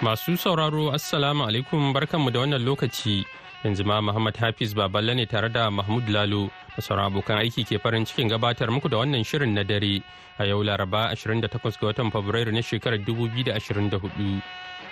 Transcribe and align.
Masu 0.00 0.32
sauraro 0.40 0.96
Assalamu 0.96 1.44
alaikum 1.44 1.92
barkanmu 1.92 2.32
da 2.32 2.40
wannan 2.40 2.64
lokaci. 2.64 3.20
Yanzu 3.64 3.84
ma 3.84 4.00
Muhammad 4.00 4.32
Hafiz 4.40 4.72
Baballe 4.72 5.12
ne 5.14 5.26
tare 5.26 5.50
da 5.52 5.68
Mahmud 5.70 6.08
Lalo 6.08 6.48
da 6.74 6.80
sauran 6.80 7.12
abokan 7.12 7.36
aiki 7.36 7.64
ke 7.68 7.76
farin 7.82 8.06
cikin 8.08 8.30
gabatar 8.32 8.72
muku 8.72 8.88
da 8.88 8.96
wannan 9.04 9.20
shirin 9.20 9.52
na 9.52 9.62
dare 9.62 10.00
a 10.38 10.46
yau 10.48 10.64
Laraba 10.64 11.12
28 11.12 11.44
ga 11.76 11.86
watan 11.92 12.08
Fabrairu 12.10 12.48
na 12.50 12.62
shekarar 12.64 12.96
2024. 13.04 14.40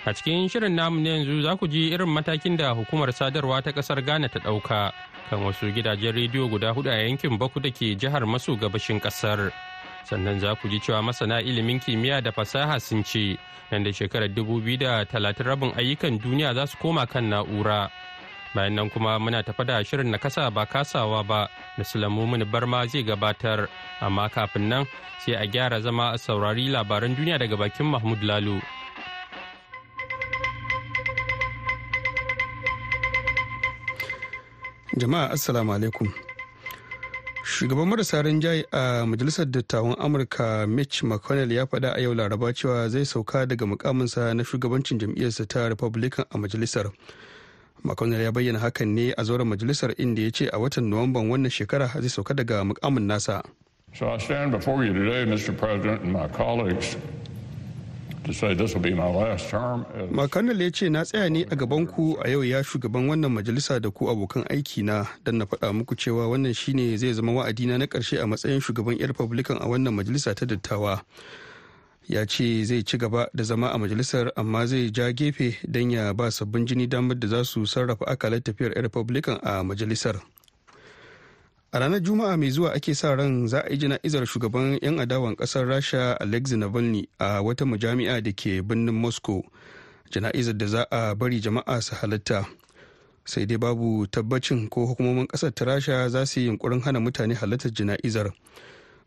A 0.05 0.13
cikin 0.13 0.45
shirin 0.47 0.75
namu 0.77 1.01
na 1.01 1.09
yanzu 1.17 1.41
za 1.41 1.57
ku 1.57 1.65
ji 1.67 1.89
irin 1.89 2.05
matakin 2.13 2.55
da 2.55 2.75
hukumar 2.77 3.09
sadarwa 3.09 3.63
ta 3.65 3.71
ƙasar 3.73 4.05
Ghana 4.05 4.29
ta 4.29 4.37
ɗauka 4.45 4.93
kan 5.29 5.41
wasu 5.41 5.73
gidajen 5.73 6.13
rediyo 6.13 6.45
guda 6.53 6.69
huɗu 6.69 6.85
a 6.93 7.01
yankin 7.09 7.33
Baku 7.37 7.59
da 7.59 7.71
ke 7.73 7.97
jihar 7.97 8.21
maso 8.29 8.53
gabashin 8.55 9.01
ƙasar. 9.01 9.49
Sannan 10.05 10.39
za 10.39 10.55
ku 10.55 10.67
ji 10.69 10.79
cewa 10.79 11.01
masana 11.01 11.41
ilimin 11.41 11.79
kimiyya 11.79 12.21
da 12.23 12.31
fasaha 12.31 12.79
sun 12.79 13.03
ce 13.03 13.37
nan 13.71 13.83
da 13.83 13.91
shekarar 13.91 14.29
2030 14.29 15.43
rabin 15.43 15.71
ayyukan 15.77 16.19
duniya 16.19 16.53
za 16.53 16.65
su 16.67 16.77
koma 16.77 17.05
kan 17.07 17.29
na'ura. 17.29 17.89
Bayan 18.55 18.75
nan 18.75 18.89
kuma 18.89 19.19
muna 19.19 19.43
tafa 19.43 19.63
da 19.65 19.83
shirin 19.83 20.09
na 20.11 20.17
kasa 20.17 20.49
ba 20.51 20.65
kasawa 20.65 21.23
ba 21.23 21.49
da 21.77 21.83
Sulamumin 21.83 22.45
Barma 22.49 22.87
zai 22.87 23.03
gabatar, 23.03 23.69
amma 24.01 24.29
kafin 24.29 24.69
nan 24.69 24.85
sai 25.25 25.33
a 25.35 25.45
gyara 25.47 25.81
zama 25.81 26.11
a 26.13 26.17
saurari 26.17 26.69
labaran 26.69 27.15
duniya 27.15 27.37
daga 27.39 27.57
bakin 27.57 27.85
Mahmud 27.85 28.23
Lalo. 28.23 28.59
jama'a 34.99 35.29
assalamu 35.31 35.71
alaikum 35.73 36.11
shugaban 37.49 37.87
marasa 37.87 38.21
rinjaye 38.21 38.65
a 38.71 39.05
majalisar 39.05 39.45
dattawan 39.45 39.95
amurka 39.99 40.67
mitch 40.67 41.03
mcconnell 41.03 41.51
ya 41.51 41.65
faɗa 41.65 41.93
a 41.95 42.01
yau 42.01 42.13
laraba 42.13 42.53
cewa 42.53 42.89
zai 42.89 43.05
sauka 43.05 43.45
daga 43.45 43.65
mukaminsa 43.65 44.33
na 44.33 44.43
shugabancin 44.43 44.97
jam'iyyarsa 44.99 45.45
ta 45.47 45.67
republican 45.69 46.25
a 46.31 46.37
majalisar 46.37 46.91
mcconnell 47.83 48.21
ya 48.21 48.31
bayyana 48.31 48.59
hakan 48.59 48.87
ne 48.93 49.13
a 49.17 49.23
zauren 49.23 49.47
majalisar 49.47 49.93
inda 49.97 50.21
ya 50.21 50.31
ce 50.31 50.49
a 50.53 50.59
watan 50.59 50.83
nuwamban 50.89 51.29
wannan 51.29 51.51
shekara 51.51 51.87
zai 51.87 52.09
sauka 52.09 52.33
daga 52.33 52.63
mukamin 52.63 53.03
nasa 53.07 53.41
So 53.93 54.05
I 54.13 54.19
stand 54.19 54.51
before 54.51 54.85
you 54.85 54.93
today, 54.93 55.25
Mr. 55.25 55.49
President, 55.57 56.03
and 56.03 56.13
my 56.13 56.27
colleagues 56.27 56.95
McConnell 60.11 60.61
ya 60.61 60.71
ce 60.71 60.89
na 60.89 61.03
tsaya 61.05 61.29
ne 61.29 61.45
a 61.49 61.55
gaban 61.55 61.87
ku 61.87 62.17
a 62.23 62.29
yau 62.29 62.43
ya 62.43 62.63
shugaban 62.63 63.07
wannan 63.09 63.31
majalisa 63.31 63.79
da 63.81 63.89
ku 63.91 64.09
abokan 64.09 64.43
aiki 64.49 64.83
na 64.83 65.05
don 65.25 65.37
na 65.37 65.45
faɗa 65.45 65.73
muku 65.73 65.95
cewa 65.95 66.27
wannan 66.29 66.53
shine 66.53 66.97
zai 66.97 67.13
zama 67.13 67.31
wa'adina 67.33 67.77
na 67.77 67.85
ƙarshe 67.85 68.21
a 68.21 68.27
matsayin 68.27 68.61
shugaban 68.61 68.97
'yan 68.99 69.07
Republican 69.09 69.57
a 69.61 69.67
wannan 69.67 69.93
majalisa 69.93 70.35
ta 70.35 70.45
dattawa. 70.45 71.01
Ya 72.09 72.25
ce 72.25 72.63
zai 72.65 72.81
ci 72.83 72.97
gaba 72.97 73.29
da 73.33 73.43
zama 73.43 73.69
a 73.69 73.77
majalisar 73.77 74.31
amma 74.35 74.65
zai 74.67 74.89
ja 74.91 75.11
gefe 75.13 75.57
don 75.67 75.91
ya 75.91 76.13
ba 76.13 76.31
sabbin 76.31 76.65
jini 76.65 76.87
damar 76.89 77.17
da 77.19 77.27
za 77.27 77.43
su 77.45 77.65
sarrafa 77.65 78.05
akalar 78.05 78.41
tafiyar 78.41 78.73
'yan 78.73 78.83
Republican 78.83 79.37
a 79.43 79.63
majalisar. 79.63 80.21
A 81.71 81.79
ranar 81.79 81.99
juma'a 82.01 82.37
mai 82.37 82.49
zuwa 82.49 82.73
ake 82.73 82.95
sa 82.95 83.15
ran 83.15 83.47
za 83.47 83.61
a 83.65 83.69
yi 83.69 83.77
jana'izar 83.77 84.25
shugaban 84.25 84.79
'yan 84.81 84.99
adawan 84.99 85.35
ƙasar 85.35 85.67
rasha 85.67 86.17
alexei 86.19 86.57
navalny 86.57 87.07
a 87.19 87.41
wata 87.41 87.65
majami'a 87.65 88.21
da 88.23 88.31
ke 88.31 88.61
birnin 88.65 88.95
moscow. 88.95 89.43
Jana'izar 90.11 90.57
da 90.57 90.65
za 90.67 90.85
a 90.91 91.15
bari 91.15 91.39
jama'a 91.39 91.81
su 91.81 91.95
halatta 91.95 92.45
sai 93.25 93.45
dai 93.45 93.57
babu 93.57 94.07
tabbacin 94.07 94.69
ko 94.69 94.85
hukumomin 94.89 95.27
ƙasar 95.27 95.53
ta 95.53 95.65
rasha 95.65 96.09
za 96.09 96.25
su 96.25 96.39
yi 96.39 96.47
yunkurin 96.49 96.81
hana 96.81 96.99
mutane 96.99 97.35
halartar 97.37 97.69
jana'izar. 97.71 98.33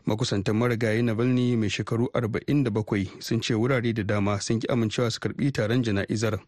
Makusantan 0.06 0.54
marigayi 0.56 1.02
navalny 1.02 1.56
mai 1.58 1.68
shekaru 1.68 2.08
47 2.14 3.08
sun 3.20 3.40
ce 3.42 3.54
wurare 3.54 3.92
da 3.94 4.02
dama 4.02 4.40
sun 4.40 4.60
ki 4.60 4.66
amincewa 4.70 5.10
su 5.10 5.18
karɓi 5.18 5.50
taron 5.52 5.82
jana'izar. 5.82 6.38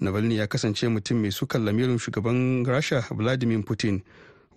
Navalny 0.00 0.36
ya 0.42 0.46
kasance 0.46 0.88
mutum 0.90 1.22
mai 1.22 1.30
sukan 1.30 1.62
lamirin 1.64 1.98
shugaban 1.98 2.66
rasha 2.66 3.06
vladimir 3.14 3.62
putin. 3.62 4.02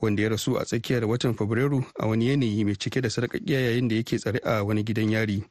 Wanda 0.02 0.24
ya 0.24 0.30
rasu 0.30 0.58
a 0.60 0.66
tsakiyar 0.66 1.06
watan 1.06 1.34
fabrairu 1.34 1.86
a 2.00 2.08
wani 2.08 2.28
yanayi 2.30 2.66
mai 2.66 2.76
cike 2.76 3.02
da 3.02 3.10
sarƙaƙiya 3.10 3.60
yayin 3.60 3.88
da 3.88 3.96
yake 3.96 4.18
tsare 4.20 4.40
a 4.44 4.64
wani 4.64 4.84
gidan 4.84 5.10
yari 5.10 5.44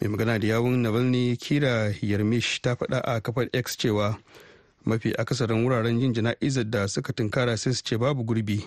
mai 0.00 0.08
magana 0.08 0.38
da 0.40 0.46
yawun 0.48 0.82
navalny 0.82 1.36
kira 1.36 1.94
yarmish 2.02 2.60
ta 2.62 2.74
faɗa 2.74 3.00
a 3.04 3.20
kafar 3.20 3.48
x 3.52 3.76
cewa 3.76 4.18
mafi 4.84 5.14
akasarin 5.18 5.64
wuraren 5.64 6.00
yin 6.00 6.12
jana'izar 6.14 6.64
da 6.70 6.86
suka 6.88 7.12
tunkara 7.12 7.56
sai 7.58 7.72
su 7.72 7.82
ce 7.82 7.96
babu 7.98 8.24
gurbi 8.24 8.60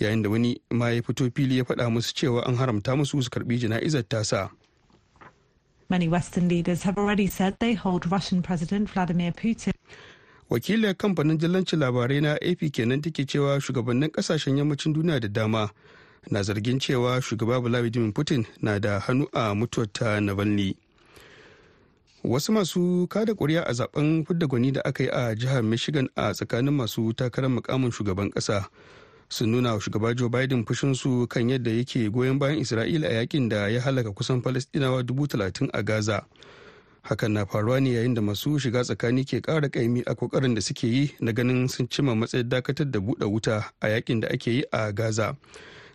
yayin 0.00 0.22
da 0.22 0.30
wani 0.30 0.60
ma 0.70 0.88
ya 0.88 1.02
fito 1.02 1.30
fili 1.34 1.58
ya 1.58 1.64
faɗa 1.64 1.90
musu 1.92 2.14
cewa 2.14 2.42
an 2.48 2.56
haramta 2.56 2.96
musu 2.96 3.22
su 3.22 3.30
karɓi 3.30 3.58
jana'izar 3.60 4.02
tasa 4.08 4.50
Many 5.90 6.08
Western 6.08 6.48
leaders 6.48 6.82
have 6.84 6.96
already 6.96 7.26
said 7.26 7.58
they 7.58 7.74
hold 7.74 8.10
Russian 8.10 8.40
President 8.40 8.88
Vladimir 8.88 9.30
Putin. 9.32 9.72
Wakilin 10.52 10.94
kamfanin 10.94 11.38
dillancin 11.40 11.78
labarai 11.80 12.20
na 12.20 12.32
ap 12.36 12.60
kenan 12.72 13.00
take 13.00 13.24
cewa 13.24 13.60
shugabannin 13.60 14.10
ƙasashen 14.12 14.56
yammacin 14.58 14.92
duniya 14.92 15.20
da 15.20 15.28
dama 15.28 15.70
na 16.30 16.42
zargin 16.42 16.78
cewa 16.78 17.22
shugaba 17.22 17.60
vladimir 17.60 18.12
putin 18.12 18.44
na 18.60 18.78
da 18.78 18.98
hannu 19.00 19.26
a 19.32 19.54
mutuwar 19.54 19.88
ta 19.92 20.20
navalny. 20.20 20.76
Wasu 22.24 22.52
masu 22.52 23.06
kada 23.08 23.34
kuri'a 23.34 23.64
a 23.64 23.72
zaɓen 23.72 24.26
fidda 24.26 24.46
gwani 24.46 24.72
da 24.72 24.80
aka 24.84 25.02
yi 25.04 25.08
a 25.10 25.34
jihar 25.34 25.62
michigan 25.64 26.08
a 26.16 26.32
tsakanin 26.34 26.74
masu 26.76 27.12
takarar 27.16 27.50
mukamin 27.50 27.90
shugaban 27.90 28.30
kasa 28.30 28.68
sun 29.28 29.50
nuna 29.50 29.72
wa 29.74 29.80
shugaba 29.80 30.14
joe 30.14 30.28
biden 30.28 30.64
fushinsu 30.64 31.26
kan 31.28 31.48
yadda 31.48 31.70
yake 31.70 32.10
goyon 32.12 32.38
bayan 32.38 32.60
isra'ila 32.60 33.08
a 33.08 33.12
yaƙin 33.24 33.48
da 33.48 33.68
ya 33.68 33.80
halaka 33.80 34.12
kusan 34.12 34.42
falastinawa 34.42 35.02
dubu 35.02 35.26
talatin 35.26 35.70
a 35.72 35.82
gaza. 35.82 36.22
Hakan 37.02 37.32
na 37.32 37.46
faruwa 37.46 37.80
ne 37.80 37.92
yayin 37.92 38.14
da 38.14 38.22
masu 38.22 38.58
shiga 38.58 38.84
tsakani 38.84 39.24
ke 39.24 39.40
ƙara 39.40 39.68
kaimi 39.68 40.02
a 40.06 40.14
ƙoƙarin 40.14 40.54
da 40.54 40.60
suke 40.60 40.84
yi 40.86 41.14
na 41.20 41.32
ganin 41.32 41.68
sun 41.68 41.88
cima 41.88 42.14
matsayin 42.14 42.48
dakatar 42.48 42.90
da 42.90 43.00
buɗe 43.00 43.26
wuta 43.26 43.64
a 43.80 43.86
yaƙin 43.88 44.20
da 44.20 44.28
ake 44.28 44.46
yi 44.50 44.64
a 44.72 44.92
gaza. 44.92 45.36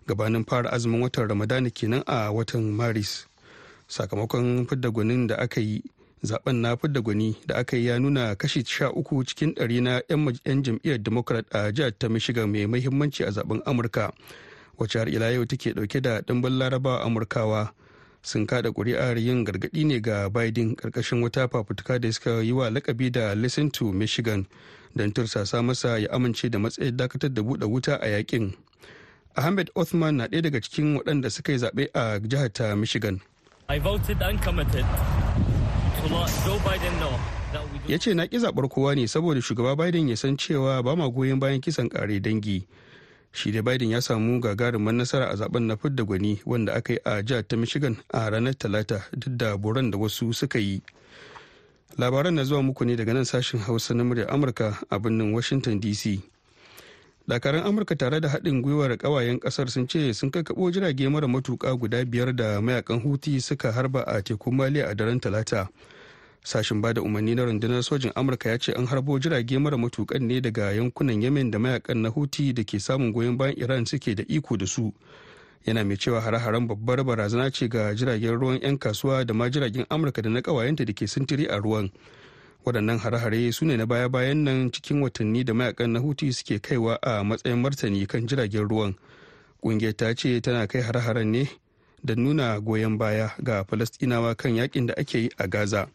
Gabanin 0.06 0.44
fara 0.46 0.70
azumin 0.70 1.00
watan 1.00 1.28
ramadana 1.28 1.70
kenan 1.70 2.02
a 2.06 2.32
watan 2.32 2.72
maris. 2.76 3.26
Sakamakon 3.88 4.66
fidda 4.68 4.90
gwanin 4.90 5.26
da 5.28 5.36
aka 5.36 5.60
yi 5.60 5.82
zaɓen 6.24 6.60
na 6.60 6.76
fidda 6.76 7.00
gwani 7.00 7.36
da 7.46 7.54
aka 7.56 7.76
yi 7.76 7.86
ya 7.86 7.98
nuna 7.98 8.34
kashi 8.36 8.64
sha 8.64 8.90
uku 8.90 9.24
cikin 9.24 9.54
ɗari 9.54 9.82
na 9.82 10.00
'yan 10.08 10.62
jam'iyyar 10.62 11.02
democrat 11.02 11.46
a 11.54 11.72
jihar 11.72 11.92
ta 11.98 12.08
michigan 12.08 12.52
mai 12.52 12.66
mahimmanci 12.66 13.24
a 13.24 13.30
zaɓen 13.30 13.62
amurka 13.64 14.12
wacce 14.78 14.98
har 14.98 15.08
ila 15.08 15.30
yau 15.32 15.44
take 15.46 15.72
ɗauke 15.72 16.00
da 16.02 16.20
ɗimbin 16.20 16.58
larabawa 16.58 17.00
amurkawa. 17.04 17.72
Sun 18.28 18.44
kada 18.44 18.68
kuri'ar 18.76 19.16
yin 19.16 19.40
gargaɗi 19.44 19.84
ne 19.88 20.00
ga 20.04 20.28
biden 20.28 20.76
ƙarƙashin 20.76 21.22
wata 21.24 21.48
fafutuka 21.48 21.96
da 21.98 22.12
suka 22.12 22.44
yi 22.44 22.52
wa 22.52 22.68
lakabi 22.68 23.08
da 23.10 23.32
listen 23.32 23.70
to 23.72 23.88
michigan 23.92 24.44
don 24.96 25.08
tursasa 25.12 25.64
masa 25.64 25.96
ya 25.96 26.12
amince 26.12 26.50
da 26.52 26.58
matsayin 26.60 26.92
dakatar 26.96 27.32
da 27.32 27.40
buɗe 27.42 27.64
wuta 27.64 27.96
a 27.96 28.06
yaƙin 28.20 28.52
ahmed 29.36 29.70
othman 29.74 30.16
na 30.20 30.26
ɗaya 30.28 30.42
daga 30.44 30.60
cikin 30.60 31.00
waɗanda 31.00 31.30
suka 31.32 31.52
yi 31.52 31.58
zaɓe 31.58 31.88
a 31.94 32.20
jihar 32.20 32.52
ta 32.52 32.74
michigan. 32.76 33.20
Ya 37.88 37.96
ce 37.98 38.12
na 38.14 38.26
ƙi 38.28 38.38
zaɓar 38.44 38.68
kowa 38.68 38.94
ne 38.94 39.06
saboda 39.08 39.40
shugaba 39.40 39.72
biden 39.76 40.08
ya 40.08 40.16
san 40.16 40.36
cewa 40.36 40.84
ba 40.84 40.92
ma 40.96 41.08
goyon 41.08 41.40
bayan 41.40 41.60
kisan 41.64 41.88
ƙare 41.88 42.20
dangi. 42.20 42.66
Shi 43.32 43.52
da 43.52 43.62
biden 43.62 43.90
ya 43.90 44.00
samu 44.00 44.40
gagarumin 44.40 44.94
nasara 44.96 45.28
a 45.30 45.36
zaɓen 45.36 45.66
na 45.66 45.76
fidda 45.76 46.04
gwani 46.04 46.40
wanda 46.46 46.72
aka 46.74 46.92
yi 46.92 46.98
a 47.04 47.22
jihar 47.22 47.48
ta 47.48 47.56
michigan 47.56 47.96
a 48.12 48.30
ranar 48.30 48.54
talata 48.58 49.04
duk 49.16 49.36
da 49.36 49.56
boran 49.56 49.90
da 49.90 49.98
wasu 49.98 50.32
suka 50.34 50.58
yi. 50.58 50.82
Labaran 51.98 52.34
na 52.34 52.44
zuwa 52.44 52.62
muku 52.62 52.84
ne 52.84 52.96
daga 52.96 53.12
nan 53.14 53.24
sashen 53.24 53.60
hausa 53.60 53.94
na 53.94 54.04
muryar 54.04 54.30
amurka 54.30 54.78
a 54.90 54.98
birnin 54.98 55.32
washington 55.34 55.80
dc 55.80 56.20
dakaran 57.28 57.66
amurka 57.66 57.96
tare 57.96 58.20
da 58.20 58.28
haɗin 58.28 58.62
gwiwar 58.62 58.96
ƙawayen 58.96 59.38
ƙasar 59.40 59.68
sun 59.70 59.88
ce 59.88 60.12
sun 60.14 60.30
kakkaɓo 60.30 60.70
jirage 60.72 61.08
mara 61.08 61.26
matuƙa 61.28 61.76
guda 61.78 62.04
biyar 62.04 62.36
da 62.36 62.60
mayaƙan 62.60 63.00
huti 63.02 63.40
suka 63.40 63.72
harba 63.72 64.02
a 64.06 64.22
tekun 64.22 64.54
maliya 64.56 64.88
a 64.88 64.94
daren 64.94 65.20
talata. 65.20 65.68
Sashen 66.44 66.80
ba 66.80 66.94
da 66.94 67.02
umarni 67.02 67.34
na 67.34 67.44
rundunar 67.44 67.82
sojin 67.82 68.12
amurka 68.14 68.48
ya 68.48 68.58
ce 68.58 68.72
an 68.72 68.86
harbo 68.86 69.18
jirage 69.18 69.58
mara 69.58 69.76
matukan 69.76 70.22
ne 70.22 70.40
daga 70.40 70.72
yankunan 70.72 71.22
yemen 71.22 71.50
da 71.50 71.58
mayaƙan 71.58 71.96
na 72.02 72.08
huti 72.10 72.52
da 72.54 72.62
ke 72.64 72.80
samun 72.80 73.12
goyon 73.12 73.36
bayan 73.36 73.56
iran 73.58 73.86
suke 73.86 74.14
da 74.16 74.22
iko 74.28 74.56
da 74.56 74.66
su. 74.66 74.92
Yana 75.66 75.84
mai 75.84 75.96
cewa 75.96 76.20
hare-haren 76.20 76.66
babbar 76.68 77.04
barazana 77.04 77.50
ce 77.52 77.68
ga 77.68 77.92
jiragen 77.94 78.38
ruwan 78.40 78.60
'yan 78.62 78.78
kasuwa 78.78 79.26
da 79.26 79.34
ma 79.34 79.50
jiragen 79.50 79.84
amurka 79.90 80.22
da 80.22 80.30
na 80.30 80.40
kawayenta 80.40 80.84
da 80.86 80.92
ke 80.92 81.04
sintiri 81.06 81.46
a 81.50 81.58
ruwan. 81.60 81.90
Waɗannan 82.64 82.98
hare-hare 82.98 83.52
su 83.52 83.64
ne 83.66 83.76
na 83.76 83.84
baya-bayan 83.86 84.44
nan 84.44 84.70
cikin 84.72 85.02
watanni 85.02 85.44
da 85.44 85.52
mayaƙan 85.52 85.90
na 85.92 86.00
huti 86.00 86.32
suke 86.32 86.62
kaiwa 86.62 86.98
a 87.02 87.24
matsayin 87.24 87.60
martani 87.60 88.06
kan 88.08 88.26
jiragen 88.26 88.68
ruwan. 88.68 88.94
Ƙungiyar 89.62 89.96
ta 89.96 90.14
ce 90.14 90.40
tana 90.40 90.66
kai 90.66 90.80
hare-haren 90.82 91.30
ne 91.32 91.50
da 92.04 92.14
nuna 92.14 92.60
goyon 92.60 92.96
baya 92.96 93.30
ga 93.42 93.64
falastinawa 93.64 94.36
kan 94.36 94.54
yaƙin 94.54 94.86
da 94.86 94.94
ake 94.96 95.14
yi 95.18 95.30
a 95.38 95.48
gaza. 95.48 95.88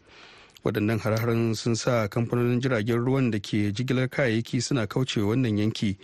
Waɗannan 0.64 1.00
hare-haren 1.00 1.56
sun 1.56 1.76
sa 1.76 2.08
kamfanonin 2.08 2.62
jiragen 2.62 3.06
ruwan 3.06 3.32
da 3.32 3.40
ke 3.40 3.72
jigilar 3.76 4.08
kayayyaki 4.10 4.62
suna 4.62 4.88
kauce 4.88 5.20
wannan 5.22 5.58
yanki 5.58 5.98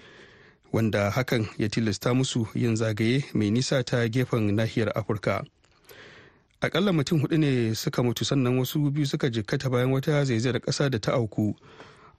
wanda 0.73 1.09
hakan 1.11 1.47
ya 1.57 1.69
tilasta 1.69 2.13
musu 2.13 2.47
yin 2.55 2.75
zagaye 2.75 3.23
mai 3.33 3.51
nisa 3.51 3.83
ta 3.83 4.07
gefen 4.09 4.55
nahiyar 4.55 4.91
afirka. 4.97 5.43
Akalla 6.61 6.91
mutum 6.93 7.21
huɗu 7.23 7.37
ne 7.39 7.75
suka 7.75 8.03
mutu 8.03 8.25
sannan 8.25 8.59
wasu 8.59 8.91
biyu 8.91 9.05
suka 9.07 9.29
jikkata 9.29 9.69
bayan 9.69 9.91
wata 9.91 10.25
zaizayar 10.25 10.59
kasa 10.59 10.89
da 10.89 10.99
ta 10.99 11.13
auku 11.13 11.55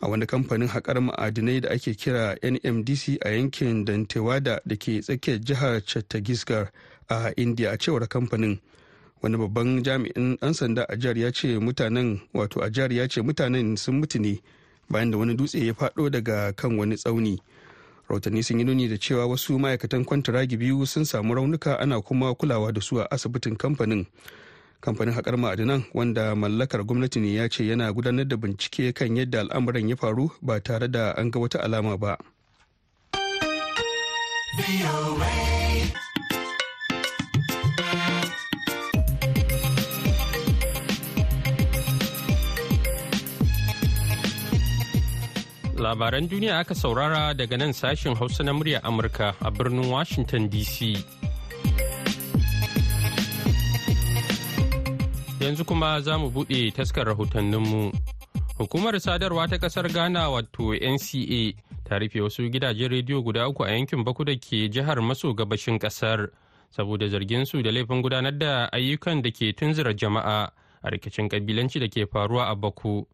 a 0.00 0.08
wani 0.08 0.26
kamfanin 0.26 0.68
haƙar 0.68 0.96
ma'adinai 1.00 1.60
da 1.60 1.68
ake 1.70 1.92
kira 1.94 2.36
nmdc 2.42 3.18
a 3.20 3.28
yankin 3.36 3.84
dantewada 3.84 4.60
da 4.66 4.76
ke 4.76 5.00
tsakiyar 5.04 5.40
jihar 5.44 5.80
chattisgarh 5.84 6.68
a 7.08 7.32
india 7.36 7.70
a 7.72 7.76
cewar 7.76 8.08
kamfanin. 8.08 8.58
Wani 9.22 9.36
babban 9.36 9.82
jami'in 9.82 10.36
ɗan 10.40 10.52
sanda 10.54 10.84
a 10.88 10.96
jihar 10.96 11.18
ya 11.18 11.32
ce 11.32 11.58
mutanen 11.58 12.20
wato 12.34 12.60
a 12.62 12.70
jihar 12.70 12.92
ya 12.92 13.08
ce 13.08 13.20
mutanen 13.22 13.76
sun 13.76 14.00
mutu 14.00 14.18
ne 14.18 14.40
bayan 14.90 15.10
da 15.10 15.18
wani 15.18 15.34
dutse 15.36 15.58
ya 15.66 15.72
faɗo 15.72 16.10
daga 16.10 16.52
kan 16.52 16.78
wani 16.78 16.96
tsauni. 16.96 17.38
Rahotanni 18.08 18.42
sun 18.42 18.58
yi 18.58 18.64
nuni 18.64 18.88
da 18.88 18.96
cewa 18.98 19.26
wasu 19.26 19.58
ma'aikatan 19.58 20.04
kwantaragi 20.04 20.56
biyu 20.56 20.86
sun 20.86 21.04
samu 21.04 21.34
raunuka 21.34 21.78
ana 21.78 22.00
kuma 22.02 22.34
kulawa 22.34 22.72
da 22.72 22.80
su 22.80 22.98
a 23.00 23.06
asibitin 23.10 23.56
kamfanin. 23.56 24.06
Kamfanin 24.82 25.14
haƙar 25.14 25.36
ma'adinan 25.38 25.84
wanda 25.94 26.34
mallakar 26.34 26.82
gwamnati 26.84 27.20
ne 27.20 27.34
ya 27.34 27.48
ce 27.48 27.62
yana 27.68 27.92
gudanar 27.92 28.26
da 28.28 28.36
bincike 28.36 28.92
kan 28.94 29.14
yadda 29.16 29.40
al'amuran 29.46 29.88
ya 29.88 29.96
faru 29.96 30.30
ba 30.42 30.58
tare 30.60 30.88
da 30.90 31.12
an 31.14 31.30
ga 31.30 31.38
wata 31.38 31.60
alama 31.62 31.96
ba. 31.98 32.16
Labaran 45.80 46.28
duniya 46.28 46.58
aka 46.60 46.74
saurara 46.76 47.32
daga 47.34 47.56
nan 47.56 47.72
sashen 47.72 48.12
Hausa 48.14 48.42
na 48.44 48.52
murya 48.52 48.82
Amurka 48.84 49.32
a 49.40 49.50
birnin 49.50 49.88
Washington 49.88 50.44
DC. 50.50 50.92
Yanzu 55.40 55.64
kuma 55.64 56.00
za 56.00 56.18
mu 56.18 56.28
buɗe 56.30 56.70
taskar 56.76 57.06
rahotanninmu. 57.06 57.92
Hukumar 58.58 59.00
sadarwa 59.00 59.48
ta 59.48 59.56
ƙasar 59.56 59.88
Ghana 59.92 60.28
wato 60.28 60.76
NCA 60.76 61.56
ta 61.88 61.96
rufe 61.98 62.20
wasu 62.20 62.50
gidajen 62.52 62.90
rediyo 62.92 63.22
guda 63.24 63.48
uku 63.48 63.64
a 63.64 63.70
yankin 63.72 64.04
Baku 64.04 64.24
da 64.24 64.36
ke 64.36 64.68
jihar 64.68 65.00
maso 65.00 65.32
gabashin 65.32 65.78
ƙasar 65.80 66.28
saboda 66.70 67.08
zargin 67.08 67.46
su 67.46 67.62
da 67.62 67.70
laifin 67.72 68.02
gudanar 68.02 68.36
da 68.38 68.68
ayyukan 68.72 69.22
da 69.22 69.30
ke 69.30 69.56
tunzura 69.56 69.96
jama'a 69.96 70.52
a 70.84 70.90
rikicin 70.90 71.28
ƙabilanci 71.30 71.80
da 71.80 71.88
ke 71.88 72.04
faruwa 72.04 72.50
a 72.52 72.54
Baku. 72.54 73.06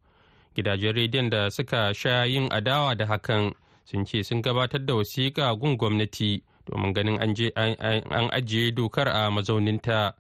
Gidajen 0.57 0.95
rediyon 0.95 1.31
da 1.31 1.51
suka 1.51 1.95
sha 1.95 2.25
yin 2.25 2.49
adawa 2.51 2.95
da 2.97 3.07
hakan 3.07 3.53
sun 3.85 4.05
ce 4.05 4.23
sun 4.25 4.43
gabatar 4.43 4.81
da 4.87 4.95
wasiƙa 4.95 5.55
gun 5.61 5.77
gwamnati 5.77 6.43
domin 6.67 6.93
ganin 6.95 7.21
an 7.21 8.31
ajiye 8.33 8.73
dokar 8.75 9.09
a 9.09 9.31
mazauninta. 9.31 10.15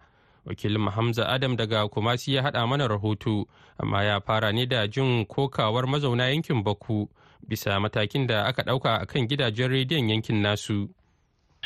Wakilin 0.47 0.89
hamza 0.91 1.27
adam 1.29 1.57
daga 1.57 1.89
kumasi 1.89 2.35
ya 2.35 2.43
haɗa 2.43 2.67
mana 2.69 2.89
rahoto 2.89 3.47
amma 3.79 4.05
ya 4.05 4.21
fara 4.21 4.53
ne 4.53 4.67
da 4.67 4.87
jin 4.87 5.27
kokawar 5.27 5.87
mazauna 5.87 6.29
yankin 6.31 6.63
baku 6.63 7.09
bisa 7.49 7.81
matakin 7.81 8.27
da 8.27 8.45
aka 8.45 8.63
ɗauka 8.63 9.01
a 9.03 9.07
kan 9.07 9.27
gidajen 9.29 9.69
rediyon 9.71 10.09
yankin 10.09 10.43
nasu. 10.43 10.89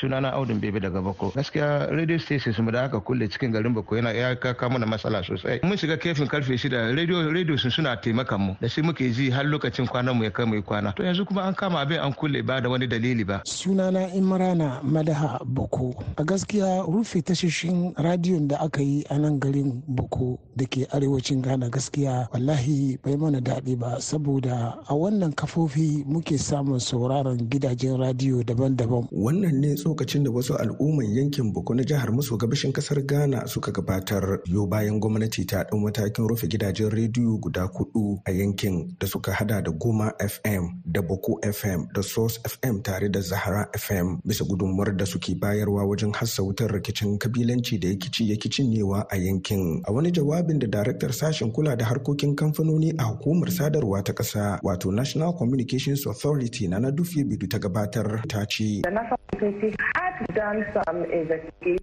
Sunana 0.00 0.32
audun 0.32 0.60
bebe 0.60 0.80
daga 0.80 1.02
bako. 1.02 1.32
Gaskiya 1.36 1.90
radio 1.92 2.18
stations 2.18 2.58
mu 2.58 2.70
da 2.72 2.84
aka 2.84 3.00
kulle 3.00 3.28
cikin 3.28 3.52
garin 3.52 3.74
bako 3.74 3.96
yana 3.96 4.12
ya 4.16 4.34
kaka 4.36 4.68
mana 4.68 4.86
matsala 4.86 5.22
sosai. 5.22 5.60
Mun 5.62 5.76
shiga 5.76 5.96
kefin 6.00 6.26
ƙarfe 6.26 6.56
shida 6.56 6.96
radio 6.96 7.30
radio 7.30 7.56
sun 7.56 7.70
suna 7.70 7.96
taimakan 7.96 8.40
mu. 8.40 8.54
Da 8.60 8.68
shi 8.68 8.80
muke 8.82 9.12
ji 9.12 9.30
har 9.30 9.44
lokacin 9.44 9.86
kwanan 9.86 10.16
mu 10.16 10.24
ya 10.24 10.30
kai 10.30 10.44
mu 10.46 10.62
kwana. 10.62 10.94
To 10.96 11.02
yanzu 11.02 11.26
kuma 11.26 11.42
an 11.42 11.54
kama 11.54 11.78
abin 11.84 12.00
an 12.00 12.12
kulle 12.12 12.40
ba 12.46 12.60
da 12.60 12.68
wani 12.70 12.86
dalili 12.88 13.26
ba. 13.26 13.42
Sunana 13.44 14.08
imrana 14.16 14.80
madaha 14.82 15.38
bako. 15.44 15.92
A 16.16 16.24
gaskiya 16.24 16.86
rufe 16.88 17.20
tashoshin 17.22 17.92
radiyon 17.96 18.48
da 18.48 18.56
aka 18.64 18.82
yi 18.82 19.04
a 19.10 19.18
nan 19.18 19.38
garin 19.38 19.82
bako 19.88 20.38
da 20.56 20.64
ke 20.64 20.86
arewacin 20.96 21.42
ghana 21.42 21.68
gaskiya 21.68 22.28
wallahi 22.32 22.96
bai 23.04 23.16
mana 23.16 23.40
daɗi 23.40 23.76
ba. 23.78 24.00
Saboda 24.00 24.80
a 24.88 24.94
wannan 24.94 25.34
kafofi 25.34 26.04
muke 26.08 26.38
samun 26.40 26.80
sauraron 26.80 27.36
gidajen 27.50 28.00
radiyo 28.00 28.42
daban-daban. 28.44 29.08
Wannan 29.12 29.60
ne 29.60 29.76
tsokacin 29.90 30.22
da 30.24 30.30
wasu 30.30 30.54
al'umman 30.56 31.06
yankin 31.16 31.52
Boko 31.52 31.74
na 31.74 31.82
jihar 31.84 32.12
maso 32.12 32.36
gabashin 32.36 32.72
ƙasar 32.72 33.02
Ghana 33.06 33.46
suka 33.46 33.72
gabatar 33.72 34.38
yau 34.46 34.66
bayan 34.66 35.00
gwamnati 35.00 35.44
ta 35.46 35.64
ɗau 35.66 35.80
matakin 35.82 36.28
rufe 36.28 36.46
gidajen 36.46 36.90
rediyo 36.90 37.38
guda 37.42 37.66
kudu 37.68 38.22
a 38.24 38.30
yankin 38.30 38.94
da 39.00 39.06
suka 39.06 39.32
hada 39.32 39.60
da 39.62 39.70
Goma 39.72 40.12
FM 40.18 40.78
da 40.86 41.02
Boko 41.02 41.40
FM 41.42 41.88
da 41.92 42.02
Source 42.02 42.38
FM 42.46 42.82
tare 42.82 43.08
da 43.10 43.20
Zahara 43.20 43.66
FM 43.74 44.20
bisa 44.24 44.44
gudunmuwar 44.44 44.96
da 44.96 45.04
suke 45.06 45.34
bayarwa 45.34 45.82
wajen 45.84 46.12
hassa 46.14 46.42
wutar 46.42 46.70
rikicin 46.70 47.18
kabilanci 47.18 47.78
da 47.80 47.88
yakici 47.88 48.30
yakicin 48.30 48.70
newa 48.70 49.06
a 49.10 49.16
yankin. 49.18 49.82
A 49.88 49.92
wani 49.92 50.12
jawabin 50.12 50.58
da 50.60 50.66
daraktar 50.68 51.10
sashen 51.12 51.50
kula 51.52 51.76
da 51.76 51.84
harkokin 51.84 52.36
kamfanoni 52.36 52.94
a 52.98 53.02
hukumar 53.10 53.50
sadarwa 53.50 54.04
ta 54.04 54.12
ƙasa 54.12 54.60
wato 54.62 54.92
National 54.94 55.32
Communications 55.34 56.06
Authority 56.06 56.68
na 56.68 56.78
na 56.78 56.90
Dufe 56.90 57.24
Bidu 57.26 57.48
ta 57.50 57.58
gabatar 57.58 58.22
ta 58.28 58.44
ce. 58.46 58.82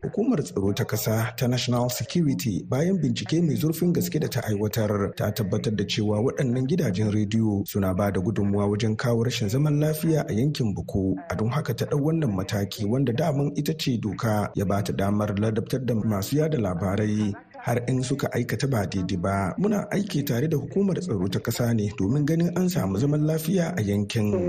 Hukumar 0.04 0.44
tsaro 0.44 0.74
ta 0.74 0.84
ƙasa 0.86 1.36
ta 1.38 1.48
National 1.48 1.90
Security 1.90 2.64
bayan 2.70 2.98
bincike 3.02 3.42
mai 3.42 3.56
zurfin 3.56 3.94
gaske 3.94 4.20
da 4.20 4.28
ta 4.28 4.42
aiwatar 4.48 5.16
ta 5.16 5.32
tabbatar 5.32 5.76
da 5.76 5.84
cewa 5.84 6.22
waɗannan 6.22 6.68
gidajen 6.68 7.12
rediyo 7.12 7.64
suna 7.66 7.94
ba 7.94 8.12
da 8.12 8.22
gudunmuwa 8.22 8.68
wajen 8.70 8.96
kawo 8.96 9.24
rashin 9.24 9.50
zaman 9.50 9.80
lafiya 9.80 10.26
a 10.30 10.34
yankin 10.34 10.74
Buku. 10.76 11.16
A 11.30 11.36
don 11.36 11.50
haka 11.50 11.74
ta 11.74 11.86
ɗau 11.86 12.00
wannan 12.04 12.32
mataki 12.36 12.86
wanda 12.86 13.14
daman 13.14 13.52
ita 13.56 13.74
ce 13.74 13.98
doka 13.98 14.52
ya 14.56 14.66
ba 14.66 14.82
ta 14.84 14.94
damar 14.94 15.30
ladabtar 15.36 15.86
da 15.86 15.96
masu 15.96 16.38
yada 16.38 16.58
labarai 16.58 17.34
har 17.60 17.78
in 17.88 18.04
suka 18.04 18.28
aikata 18.34 18.68
ba 18.70 18.86
daidai 18.86 19.18
ba. 19.22 19.54
Muna 19.58 19.88
aiki 19.92 20.24
tare 20.26 20.48
da 20.48 20.58
hukumar 20.58 20.96
tsaro 21.02 21.28
ta 21.28 21.40
ƙasa 21.40 21.74
ne 21.74 21.90
domin 21.98 22.26
ganin 22.26 22.54
an 22.58 22.70
samu 22.70 22.98
zaman 22.98 23.26
lafiya 23.26 23.74
a 23.78 23.82
yankin. 23.82 24.48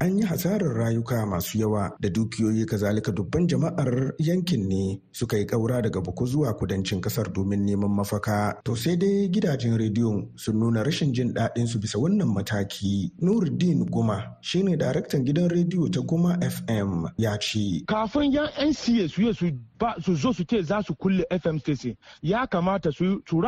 An 0.00 0.18
yi 0.18 0.24
hasarar 0.24 0.74
rayuka 0.76 1.26
masu 1.26 1.58
yawa 1.58 1.96
da 2.00 2.08
dukiyoyi 2.08 2.66
kazalika 2.66 3.12
dubban 3.12 3.46
jama'ar 3.48 4.14
yankin 4.18 4.68
ne 4.68 5.00
suka 5.12 5.36
yi 5.36 5.46
ƙaura 5.46 5.82
daga 5.82 6.00
buku 6.00 6.26
zuwa 6.26 6.52
kudancin 6.56 7.00
ƙasar 7.00 7.32
domin 7.32 7.64
neman 7.66 7.90
mafaka. 7.90 8.54
To 8.64 8.74
sai 8.76 8.96
dai 8.96 9.28
gidajen 9.28 9.78
rediyon 9.78 10.28
sun 10.36 10.58
nuna 10.58 10.82
rashin 10.84 11.12
jin 11.14 11.34
daɗin 11.34 11.66
su 11.66 11.78
bisa 11.78 11.98
wannan 11.98 12.28
mataki. 12.28 13.12
Nuruddin 13.22 13.84
guma 13.90 14.36
shine 14.40 14.76
daraktan 14.76 15.24
gidan 15.24 15.48
rediyo 15.48 15.88
ta 15.88 16.00
guma 16.00 16.36
fm 16.40 17.06
ya 17.18 17.38
ce 17.38 17.82
kafin 17.86 18.32
yan 18.32 18.48
nca 18.68 19.08
su 19.08 19.32
su 19.34 19.50
ba 19.78 19.94
su 20.00 20.14
zo 20.14 20.32
su 20.32 20.44
ce 20.44 20.62
za 20.62 20.82
su 20.82 20.94
kulle 20.94 21.24
fm 21.40 21.58
station 21.58 21.94
ya 22.22 22.46
kamata 22.46 22.92
su 22.92 23.22
su 23.28 23.42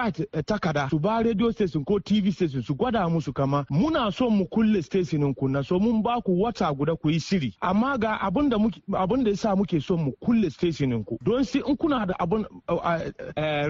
takada 0.47 0.88
su 0.90 0.99
ba 0.99 1.23
radio 1.23 1.52
station 1.52 1.85
ko 1.85 1.99
tv 2.00 2.33
station 2.33 2.62
su 2.62 2.75
gwada 2.75 3.09
musu 3.09 3.33
kama 3.33 3.64
muna 3.71 4.11
so 4.12 4.31
mu 4.31 4.47
kulle 4.49 4.83
station 4.83 5.35
ku 5.35 5.49
na 5.49 5.62
so 5.62 5.75
mun 5.78 6.02
ba 6.02 6.21
ku 6.23 6.33
wata 6.42 6.73
guda 6.75 6.97
ku 6.97 7.11
yi 7.11 7.18
shiri. 7.21 7.54
Amma 7.62 7.99
ga 7.99 8.16
abin 8.21 8.49
da 8.49 8.56
abin 8.99 9.25
da 9.25 9.30
yasa 9.30 9.56
muke 9.56 9.80
so 9.83 9.97
mu 9.97 10.12
kulle 10.23 10.50
station 10.50 11.04
ku. 11.04 11.18
Don 11.23 11.45
sai 11.45 11.62
in 11.66 11.76
kuna 11.76 12.06
da 12.06 12.14
abin 12.21 12.45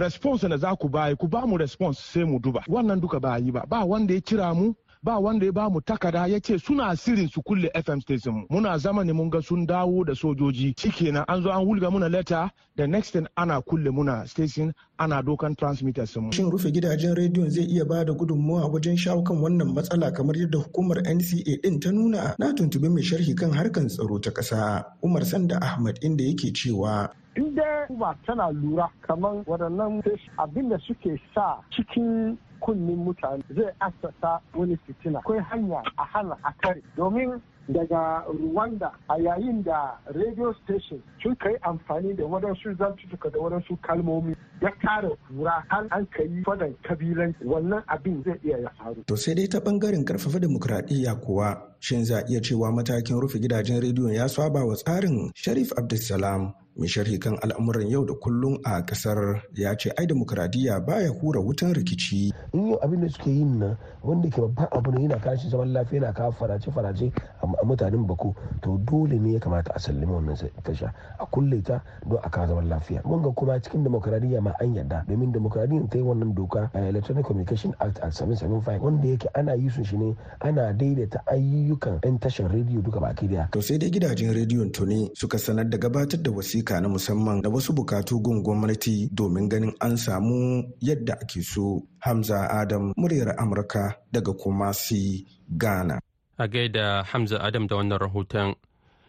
response 0.00 0.42
da 0.48 0.56
za 0.56 0.74
ku 0.76 0.88
bayi 0.88 1.16
ku 1.18 1.28
ba 1.28 1.46
mu 1.46 1.56
response 1.56 1.98
sai 2.00 2.24
mu 2.24 2.38
duba. 2.40 2.62
Wannan 2.68 3.00
duka 3.00 3.20
ba 3.20 3.38
yi 3.38 3.50
ba. 3.50 3.64
Ba 3.68 3.84
wanda 3.84 4.14
ya 4.14 4.20
kira 4.20 4.54
mu 4.54 4.74
ba 5.06 5.18
wanda 5.22 5.46
ya 5.46 5.52
ba 5.52 5.70
mu 5.70 5.80
takada 5.80 6.26
ya 6.26 6.40
ce 6.40 6.58
suna 6.58 6.96
sirin 6.96 7.28
su 7.30 7.40
kulle 7.42 7.70
FM 7.74 8.00
station 8.00 8.34
mu. 8.34 8.46
Muna 8.50 8.76
zama 8.78 9.04
ne 9.04 9.12
mun 9.12 9.30
ga 9.30 9.40
sun 9.40 9.64
dawo 9.66 10.04
da 10.04 10.14
sojoji. 10.14 10.74
Shikenan 10.76 11.24
an 11.28 11.42
zo 11.42 11.50
an 11.50 11.62
wulga 11.64 11.90
muna 11.94 12.10
leta 12.10 12.50
da 12.74 12.86
next 12.86 13.10
thing 13.12 13.26
ana 13.36 13.62
kulle 13.62 13.90
muna 13.94 14.26
station 14.28 14.74
ana 14.98 15.22
dokan 15.22 15.54
transmitters 15.56 16.16
mu. 16.16 16.32
Shin 16.32 16.50
rufe 16.50 16.72
gidajen 16.74 17.14
rediyon 17.14 17.50
zai 17.50 17.64
iya 17.70 17.84
ba 17.84 18.04
da 18.04 18.12
gudunmawa 18.12 18.66
wajen 18.66 18.96
shawo 18.98 19.22
kan 19.22 19.38
wannan 19.38 19.70
matsala 19.74 20.10
kamar 20.10 20.34
yadda 20.36 20.58
hukumar 20.58 20.98
NCA 21.06 21.62
din 21.62 21.78
ta 21.80 21.90
nuna? 21.92 22.34
Na 22.38 22.52
tuntubi 22.52 22.88
mai 22.90 23.02
sharhi 23.02 23.34
kan 23.38 23.52
harkan 23.54 23.86
tsaro 23.86 24.18
ta 24.18 24.30
ƙasa 24.34 24.84
Umar 25.02 25.22
Sanda 25.24 25.62
Ahmad 25.62 26.02
inda 26.02 26.24
yake 26.24 26.50
cewa 26.50 27.08
in 27.36 27.54
dai 27.54 27.86
kuma 27.86 28.16
tana 28.26 28.50
lura 28.52 28.88
kamar 29.06 29.44
waɗannan 29.46 30.02
abin 30.38 30.68
da 30.68 30.76
suke 30.86 31.20
sa 31.34 31.60
cikin 31.70 32.36
kunnin 32.60 32.96
mutane 33.04 33.42
zai 33.54 33.70
asasa 33.80 34.40
wani 34.54 34.76
fitina. 34.86 35.20
Akwai 35.20 35.40
hanya 35.50 35.82
a 35.98 36.04
hana 36.04 36.36
a 36.44 36.52
kare. 36.62 36.82
Domin 36.96 37.40
daga 37.68 38.24
Rwanda 38.30 38.90
a 39.10 39.14
yayin 39.18 39.62
da 39.64 39.98
radio 40.14 40.54
station 40.64 41.02
sun 41.22 41.36
kai 41.36 41.54
amfani 41.66 42.16
da 42.16 42.24
waɗansu 42.24 42.74
zantutuka 42.78 43.30
da 43.32 43.38
waɗansu 43.38 43.76
kalmomi 43.82 44.34
ya 44.62 44.70
kare 44.80 45.10
kura 45.28 45.62
har 45.68 45.86
an 45.90 46.06
kai 46.06 46.28
fadan 46.46 46.74
kabilan 46.88 47.34
wannan 47.44 47.82
abin 47.88 48.22
zai 48.24 48.38
iya 48.44 48.58
ya 48.58 48.70
faru. 48.78 49.02
To 49.06 49.16
sai 49.16 49.34
dai 49.34 49.46
ta 49.46 49.58
ɓangaren 49.58 50.04
ƙarfafa 50.04 50.40
demokradiyya 50.40 51.14
kuwa 51.20 51.76
shin 51.80 52.04
za 52.04 52.22
iya 52.28 52.40
cewa 52.40 52.72
matakin 52.72 53.20
rufe 53.20 53.38
gidajen 53.38 53.80
rediyon 53.82 54.14
ya 54.14 54.26
saba 54.28 54.64
wa 54.64 54.74
tsarin 54.74 55.30
Sharif 55.34 55.72
Abdulsalam? 55.76 56.54
Mai 56.76 56.88
sharhi 56.88 57.16
kan 57.18 57.38
al'amuran 57.40 57.88
yau 57.88 58.04
da 58.04 58.12
kullum 58.14 58.60
a 58.64 58.82
ƙasar 58.84 59.40
ya 59.56 59.74
ce 59.76 59.90
ai 59.96 60.04
demokradiyya 60.06 60.84
baya 60.84 61.08
hura 61.08 61.40
wutan 61.40 61.72
rikici. 61.72 62.28
In 62.52 62.66
yau 62.68 62.78
abin 62.84 63.00
da 63.00 63.08
suke 63.08 63.26
yin 63.32 63.58
nan 63.58 63.78
wanda 64.04 64.28
ke 64.28 64.44
babban 64.44 64.68
abu 64.76 64.90
ne 64.92 65.08
yana 65.08 65.16
kashi 65.16 65.48
zaman 65.48 65.72
lafiya 65.72 66.02
yana 66.04 66.12
kawo 66.12 66.32
farace 66.36 66.68
farace 66.70 67.08
a 67.40 67.64
mutanen 67.64 68.04
bako 68.06 68.36
to 68.62 68.76
dole 68.84 69.16
ne 69.18 69.32
ya 69.32 69.40
kamata 69.40 69.72
a 69.74 69.78
sallami 69.80 70.12
wannan 70.12 70.36
tasha 70.62 70.92
a 71.18 71.24
kulle 71.26 71.62
ta 71.64 71.80
don 72.06 72.20
a 72.22 72.28
kawo 72.28 72.46
zaman 72.46 72.68
lafiya. 72.68 73.00
Mun 73.08 73.22
ga 73.22 73.30
kuma 73.32 73.56
cikin 73.58 73.82
demokradiyya 73.82 74.42
ma 74.42 74.52
an 74.60 74.74
yarda 74.76 75.04
domin 75.08 75.32
demokradiyyar 75.32 75.88
ta 75.88 75.96
yi 75.98 76.04
wannan 76.04 76.34
doka 76.36 76.68
a 76.74 76.78
electronic 76.84 77.24
communication 77.24 77.72
act 77.80 77.98
a 78.04 78.12
775 78.12 78.84
wanda 78.84 79.08
yake 79.08 79.28
ana 79.34 79.54
yi 79.56 79.70
su 79.70 79.82
shi 79.84 79.96
ne 79.96 80.12
ana 80.40 80.72
daidaita 80.76 81.24
ayyukan 81.26 82.00
'yan 82.04 82.18
tashar 82.20 82.52
rediyo 82.52 82.82
duka 82.84 83.00
baki 83.00 83.28
ɗaya. 83.32 83.48
To 83.50 83.62
sai 83.62 83.78
dai 83.78 83.88
gidajen 83.90 84.34
rediyon 84.36 84.68
tuni 84.72 85.08
suka 85.16 85.38
sanar 85.38 85.64
da 85.70 85.78
gabatar 85.78 86.20
da 86.20 86.30
wasiƙa 86.30 86.65
na 86.80 86.88
musamman 86.88 87.42
da 87.42 87.48
wasu 87.48 87.72
bukatu 87.72 88.18
gun 88.20 88.42
gwamnati 88.42 89.08
domin 89.14 89.48
ganin 89.48 89.72
an 89.80 89.96
samu 89.96 90.64
yadda 90.80 91.14
ake 91.22 91.42
so. 91.42 91.82
Hamza 92.00 92.50
Adam 92.50 92.92
muryar 92.96 93.34
Amurka 93.38 93.94
daga 94.12 94.32
Kumasi, 94.32 95.26
Ghana. 95.56 96.00
A 96.38 96.48
gaida 96.48 97.02
Hamza 97.04 97.38
Adam 97.42 97.66
da 97.66 97.76
wannan 97.76 97.98
rahoton. 97.98 98.54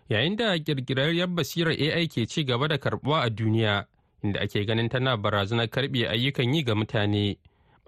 Yayin 0.09 0.35
da 0.37 0.57
kirkirarriyar 0.59 1.27
basirar 1.27 1.73
AI 1.73 2.07
ke 2.07 2.25
ci 2.29 2.43
gaba 2.45 2.67
da 2.67 2.77
karbuwa 2.77 3.21
a 3.25 3.29
duniya, 3.29 3.85
inda 4.23 4.39
ake 4.41 4.65
ganin 4.65 4.89
tana 4.89 5.17
barazanar 5.17 5.67
karɓe 5.67 6.07
ayyukan 6.07 6.53
yi 6.53 6.63
ga 6.63 6.75
mutane. 6.75 7.37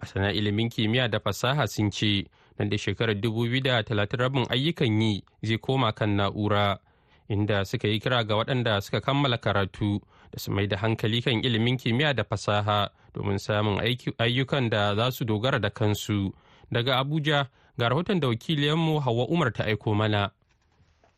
Masana 0.02 0.34
ilimin 0.34 0.70
kimiyya 0.70 1.08
da 1.08 1.20
fasaha 1.20 1.68
sun 1.68 1.92
ce, 1.92 2.26
nan 2.60 2.70
da 2.70 2.78
shekarar 2.78 3.16
2030 3.16 4.18
rabin 4.18 4.46
ayyukan 4.50 5.02
yi 5.02 5.24
zai 5.44 5.58
koma 5.58 5.94
kan 5.94 6.16
na'ura. 6.18 6.80
Inda 7.30 7.66
suka 7.66 7.88
yi 7.88 8.00
kira 8.00 8.24
ga 8.24 8.36
waɗanda 8.36 8.82
suka 8.82 9.02
kammala 9.02 9.38
karatu 9.38 10.02
da 10.32 10.40
su 10.40 10.52
mai 10.52 10.68
da 10.68 10.78
hankali 10.78 11.22
kan 11.22 11.44
ilimin 11.44 11.78
kimiyya 11.78 12.14
da 12.14 12.24
fasaha 12.24 12.90
domin 13.14 13.38
samun 13.38 13.80
ayyukan 14.18 14.70
da 14.70 14.96
za 14.96 15.12
su 15.12 15.26
dogara 15.26 15.60
da 15.60 15.70
kansu. 15.70 16.34
Daga 16.72 16.98
abuja 17.00 17.48
ga 17.78 17.90
rahoton 17.90 18.20
da 18.20 18.28
wakiliyanmu 18.28 19.00
hawa 19.00 19.28
umar 19.30 19.54
ta 19.54 19.64
aiko 19.66 19.94
mana. 19.96 20.32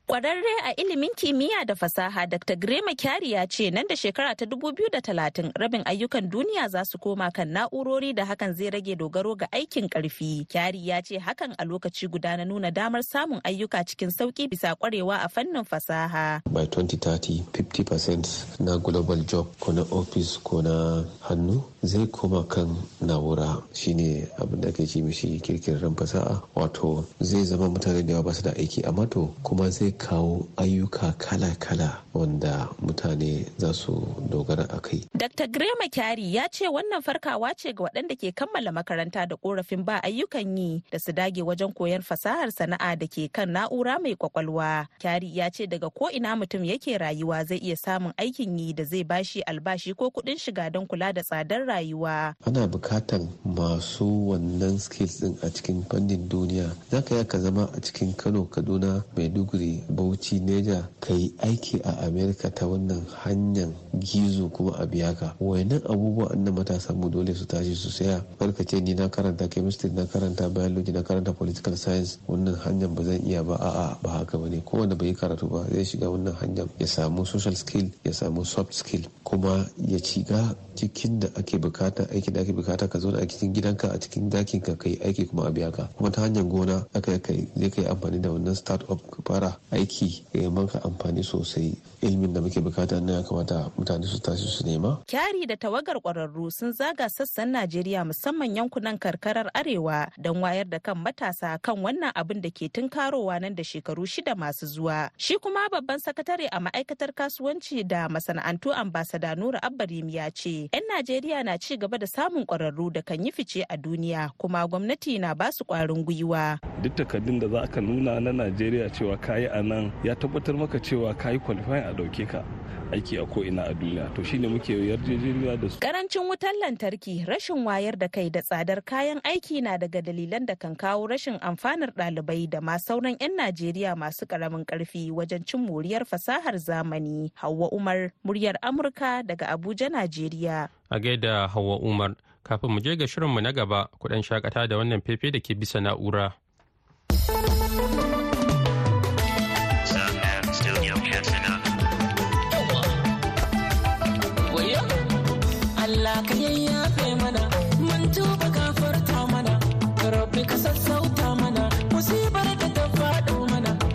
Kwararre 0.08 0.55
a 0.65 0.74
ilimin 0.75 1.10
kimiyya 1.15 1.65
da 1.65 1.75
fasaha 1.75 2.27
Dr. 2.27 2.55
Grema 2.55 2.96
Kyari 2.96 3.31
ya 3.31 3.48
ce 3.48 3.70
nan 3.72 3.86
da 3.88 3.96
shekara 3.96 4.36
ta 4.36 4.46
2030 4.46 5.51
rabin 5.55 5.81
ayyukan 5.86 6.29
duniya 6.29 6.67
za 6.70 6.86
su 6.86 6.98
koma 6.98 7.31
kan 7.31 7.48
na'urori 7.48 8.13
da 8.13 8.25
hakan 8.25 8.53
zai 8.53 8.70
rage 8.70 8.96
dogaro 8.96 9.36
ga 9.38 9.48
aikin 9.51 9.88
ƙarfi. 9.88 10.46
Kyari 10.50 10.88
ya 10.88 11.01
ce 11.01 11.17
hakan 11.20 11.55
a 11.58 11.63
lokaci 11.65 12.08
guda 12.12 12.38
na 12.38 12.43
nuna 12.46 12.72
damar 12.72 13.03
samun 13.03 13.39
ayyuka 13.43 13.86
cikin 13.88 14.10
sauƙi 14.12 14.50
bisa 14.50 14.75
kwarewa 14.75 15.24
a 15.24 15.29
fannin 15.29 15.63
fasaha. 15.63 16.41
By 16.51 16.65
2030, 16.65 17.43
50% 17.53 18.60
na 18.60 18.77
global 18.77 19.24
job 19.24 19.48
ko 19.60 19.72
na 19.72 19.81
office 19.91 20.38
ko 20.43 20.62
na 20.62 21.05
hannu 21.24 21.63
zai 21.84 22.08
koma 22.08 22.43
kan 22.43 22.67
na'ura 23.01 23.63
shine 23.74 24.27
abin 24.39 24.60
da 24.62 24.70
ake 24.70 24.86
ce 24.88 25.00
mishi 25.01 25.39
kirkirar 25.39 25.88
fasaha 25.96 26.41
wato 26.55 27.05
zai 27.22 27.43
zama 27.46 27.70
mutane 27.70 28.03
da 28.05 28.13
yawa 28.13 28.24
ba 28.24 28.34
su 28.34 28.41
da 28.43 28.51
aiki 28.51 28.84
amma 28.84 29.08
to 29.08 29.34
kuma 29.43 29.70
zai 29.72 29.90
kawo 29.98 30.48
ayyuka 30.57 31.12
kala-kala 31.17 32.01
wanda 32.13 32.67
mutane 32.81 33.45
za 33.57 33.74
su 33.74 34.05
dogara 34.29 34.65
a 34.69 34.79
kai. 34.79 35.03
Dr. 35.15 35.48
Grema 35.48 35.88
Kyari 35.91 36.36
ya 36.36 36.48
ce 36.51 36.67
wannan 36.67 37.01
farkawa 37.01 37.53
ce 37.57 37.74
ga 37.74 37.83
waɗanda 37.83 38.15
ke 38.17 38.31
kammala 38.36 38.71
makaranta 38.71 39.25
da 39.27 39.36
korafin 39.36 39.83
ba 39.86 40.01
ayyukan 40.03 40.57
yi 40.57 40.83
da 40.91 41.00
su 41.00 41.12
dage 41.12 41.41
wajen 41.41 41.74
koyon 41.74 42.01
fasahar 42.01 42.51
sana'a 42.51 42.95
da 42.95 43.07
ke 43.07 43.27
kan 43.31 43.50
na'ura 43.50 44.00
mai 44.01 44.15
ƙwaƙwalwa. 44.15 44.88
Kyari 45.00 45.36
ya 45.36 45.50
ce 45.50 45.67
daga 45.67 45.89
ko 45.89 46.10
ina 46.10 46.36
mutum 46.36 46.63
yake 46.65 46.98
rayuwa 46.98 47.45
zai 47.45 47.57
iya 47.57 47.75
samun 47.75 48.13
aikin 48.17 48.60
yi 48.60 48.74
da 48.74 48.83
zai 48.83 49.03
bashi 49.03 49.41
albashi 49.41 49.93
ko 49.95 50.10
kuɗin 50.12 50.38
shiga 50.38 50.69
don 50.71 50.88
kula 50.88 51.13
da 51.13 51.21
tsadar 51.24 51.65
rayuwa. 51.65 52.36
Ana 52.45 52.67
bukatan 52.67 53.29
masu 53.45 54.29
wannan 54.29 54.79
skills 54.79 55.19
din 55.19 55.38
a 55.43 55.50
cikin 55.50 55.83
fannin 55.89 56.27
duniya. 56.29 56.69
Za 56.91 57.01
ka 57.01 57.24
ka 57.24 57.38
zama 57.39 57.69
a 57.74 57.79
cikin 57.79 58.13
Kano, 58.17 58.45
Kaduna, 58.45 59.03
Maiduguri, 59.15 59.80
Bauchi, 59.89 60.39
Neja, 60.39 60.88
ka 61.00 61.13
yi 61.13 61.33
aiki 61.39 61.81
a 61.83 62.05
Amerika 62.07 62.50
ta 62.50 62.65
wannan 62.65 63.05
hanyar 63.23 63.69
gizo 64.00 64.50
kuma 64.51 64.75
a 64.77 64.85
biya 64.85 65.13
ka. 65.17 65.35
Wayannan 65.39 65.81
abubuwa 65.89 66.31
an 66.31 66.45
matasa 66.53 66.93
mu 66.93 67.09
dole 67.09 67.33
su 67.33 67.45
tashi 67.45 67.75
su 67.75 67.89
saya. 67.89 68.21
Barka 68.39 68.63
ce 68.63 68.79
ni 68.81 68.93
na 68.93 69.07
karanta 69.09 69.47
chemistry, 69.50 69.89
na 69.91 70.05
karanta 70.05 70.50
biology, 70.50 70.91
na 70.91 71.01
karanta 71.03 71.33
political 71.33 71.75
science. 71.77 72.19
Wannan 72.27 72.55
hanyar 72.61 72.89
ba 72.93 73.03
zan 73.03 73.21
iya 73.25 73.43
ba 73.43 73.55
a'a 73.55 73.97
ba 74.01 74.09
haka 74.09 74.38
ba 74.38 74.50
ne. 74.50 74.61
Kowanne 74.61 74.95
bai 74.97 75.13
karatu 75.13 75.47
ba 75.50 75.65
zai 75.71 75.85
shiga 75.85 76.09
wannan 76.09 76.33
hanyar 76.35 76.67
ya 76.79 76.88
samu 76.88 77.25
social 77.25 77.55
skill, 77.55 77.89
ya 78.03 78.11
samu 78.13 78.45
soft 78.45 78.73
skill, 78.73 79.01
kuma 79.23 79.65
ya 79.77 80.00
ciga 80.00 80.55
cikin 80.75 81.19
da 81.19 81.27
ake 81.35 81.57
buƙata 81.57 82.07
aiki 82.11 82.31
da 82.31 82.41
ake 82.41 82.53
buƙata 82.53 82.89
ka 82.89 83.00
zo 83.00 83.09
a 83.09 83.25
cikin 83.27 83.53
gidanka 83.53 83.91
a 83.91 84.00
cikin 84.00 84.29
ɗakin 84.29 84.61
ka 84.63 84.75
kai 84.75 84.95
aiki 85.03 85.25
kuma 85.29 85.47
a 85.47 85.51
biya 85.51 85.71
ka 85.71 85.89
kuma 85.97 86.09
ta 86.11 86.21
hanyar 86.21 86.43
gona 86.43 86.85
aka 86.93 87.19
kai 87.19 87.47
zai 87.55 87.69
kai 87.69 87.85
amfani 87.85 88.19
da 88.21 88.29
wannan 88.29 88.55
start 88.55 88.83
up 88.89 89.00
ka 89.11 89.21
fara 89.25 89.57
aiki 89.71 90.25
ya 90.33 90.49
maka 90.51 90.83
amfani 90.83 91.23
sosai 91.23 91.73
ilimin 92.01 92.33
da 92.33 92.41
muke 92.41 92.59
buƙata 92.61 92.99
na 93.01 93.13
ya 93.13 93.23
kamata 93.23 93.71
mutane 93.77 94.05
su 94.05 94.19
tashi 94.19 94.47
su 94.47 94.63
nema. 94.65 94.97
Kyari 95.07 95.45
da 95.47 95.55
tawagar 95.55 96.01
kwararru 96.01 96.51
sun 96.51 96.71
zaga 96.73 97.09
sassan 97.09 97.51
Najeriya 97.51 98.05
musamman 98.05 98.55
yankunan 98.55 98.97
karkarar 98.97 99.49
Arewa 99.53 100.07
don 100.17 100.37
wayar 100.41 100.65
da 100.69 100.79
kan 100.79 100.95
matasa 100.97 101.61
kan 101.61 101.75
wannan 101.77 102.11
abin 102.15 102.41
da 102.41 102.49
ke 102.49 102.67
tunkarowa 102.71 103.39
nan 103.41 103.55
da 103.55 103.63
shekaru 103.63 104.05
shida 104.07 104.35
masu 104.35 104.65
zuwa. 104.65 105.09
Shi 105.17 105.37
kuma 105.37 105.67
babban 105.71 105.99
sakatare 105.99 106.47
a 106.51 106.59
ma'aikatar 106.59 107.13
kasuwanci 107.13 107.83
da 107.87 108.07
masana'antu 108.09 108.73
ambasada 108.73 109.35
Nura 109.35 109.59
Abbarim 109.63 110.09
ya 110.09 110.29
ce, 110.31 110.69
'yan 110.73 110.83
Najeriya 110.91 111.43
na 111.45 111.57
ci 111.57 111.77
gaba 111.77 111.97
da 111.97 112.07
samun 112.07 112.45
kwararru 112.45 112.91
da 112.91 113.01
kan 113.01 113.23
yi 113.23 113.31
fice 113.31 113.63
a 113.69 113.77
duniya 113.77 114.31
kuma 114.37 114.67
gwamnati 114.67 115.19
na 115.19 115.33
ba 115.35 115.51
su 115.51 115.63
kwarin 115.65 116.03
gwiwa. 116.03 116.59
Duk 116.81 116.95
takardun 116.95 117.39
da 117.39 117.47
za 117.47 117.67
ka 117.67 117.81
nuna 117.81 118.19
na 118.19 118.31
Najeriya 118.31 118.89
cewa 118.89 119.17
kayi 119.17 119.45
a 119.51 119.60
nan 119.63 119.91
ya 120.03 120.15
tabbatar 120.15 120.55
maka 120.57 120.79
cewa 120.79 121.13
kayi 121.13 121.39
qualifying 121.39 121.83
a 121.85 121.93
ɗauke 121.93 122.27
ka 122.27 122.43
aiki 122.91 123.17
a 123.17 123.25
ko'ina 123.25 123.63
a 123.71 123.73
duniya 123.73 124.13
to 124.15 124.23
shine 124.23 124.47
muke 124.47 124.69
yarjejeniya 124.75 125.57
da 125.61 125.69
su. 125.69 125.79
Karancin 125.79 126.27
wutar 126.27 126.51
lantarki 126.61 127.25
rashin 127.25 127.63
wayar 127.65 127.95
da 127.97 128.07
kai 128.07 128.29
da 128.29 128.41
tsadar 128.41 128.81
kayan 128.83 129.21
aiki 129.23 129.61
na 129.63 129.77
daga 129.77 130.01
dalilan 130.03 130.45
da 130.45 130.55
kan 130.55 130.75
kawo 130.75 131.07
rashin 131.07 131.39
amfanar 131.39 131.91
ɗalibai 131.95 132.49
da 132.49 132.59
ma 132.61 132.75
sauran 132.77 133.15
'yan 133.19 133.31
Najeriya 133.37 133.95
masu 133.95 134.25
ƙaramin 134.27 134.65
ƙarfi 134.65 135.11
wajen 135.11 135.45
cin 135.47 135.63
moriyar 135.65 136.03
fasahar 136.05 136.59
zamani. 136.59 137.31
Hauwa 137.35 137.71
Umar, 137.71 138.11
muryar 138.27 138.55
Amurka 138.61 139.23
daga 139.23 139.47
Abuja, 139.55 139.87
Najeriya. 139.89 140.67
A 140.91 140.99
gaida 140.99 141.47
Hauwa 141.47 141.79
Umar, 141.81 142.15
kafin 142.43 142.69
mu 142.71 142.79
je 142.81 142.95
ga 142.95 143.05
shirinmu 143.07 143.41
na 143.41 143.51
gaba, 143.51 143.87
kuɗan 143.99 144.21
shakata 144.23 144.67
da 144.67 144.75
wannan 144.77 145.01
fefe 145.01 145.31
da 145.31 145.39
ke 145.39 145.55
bisa 145.55 145.79
na'ura. 145.79 146.33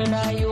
Mana 0.07 0.23
rayuwa 0.25 0.46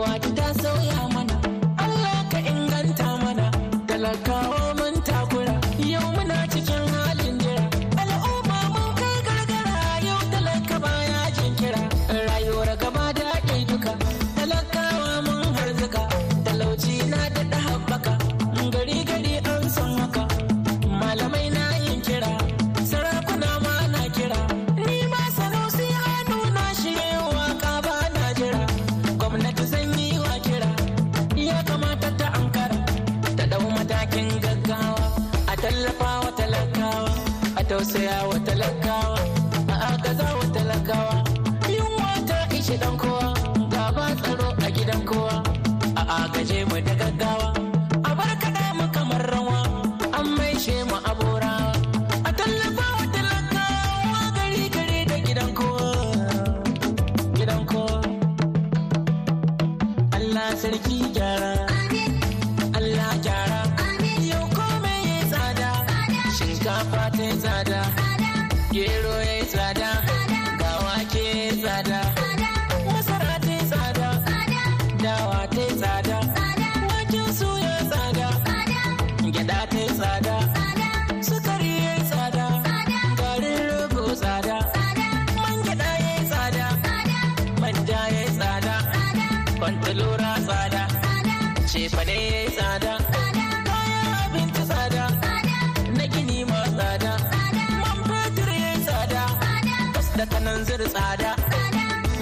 gas 100.54 100.66
da 100.66 100.74
kanan 100.74 100.78
zir 100.78 100.88
tsada. 100.88 101.34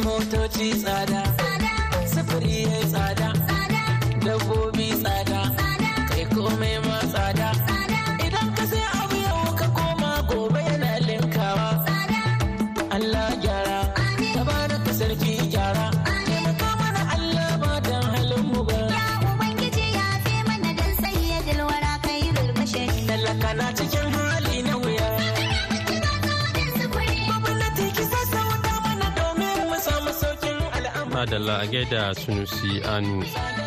Motoci 0.04 0.72
tsada. 0.82 1.31
Madalla 31.32 31.60
a 31.60 31.66
gaida 31.66 32.12
Sunusi 32.14 32.82
Anu. 32.84 33.24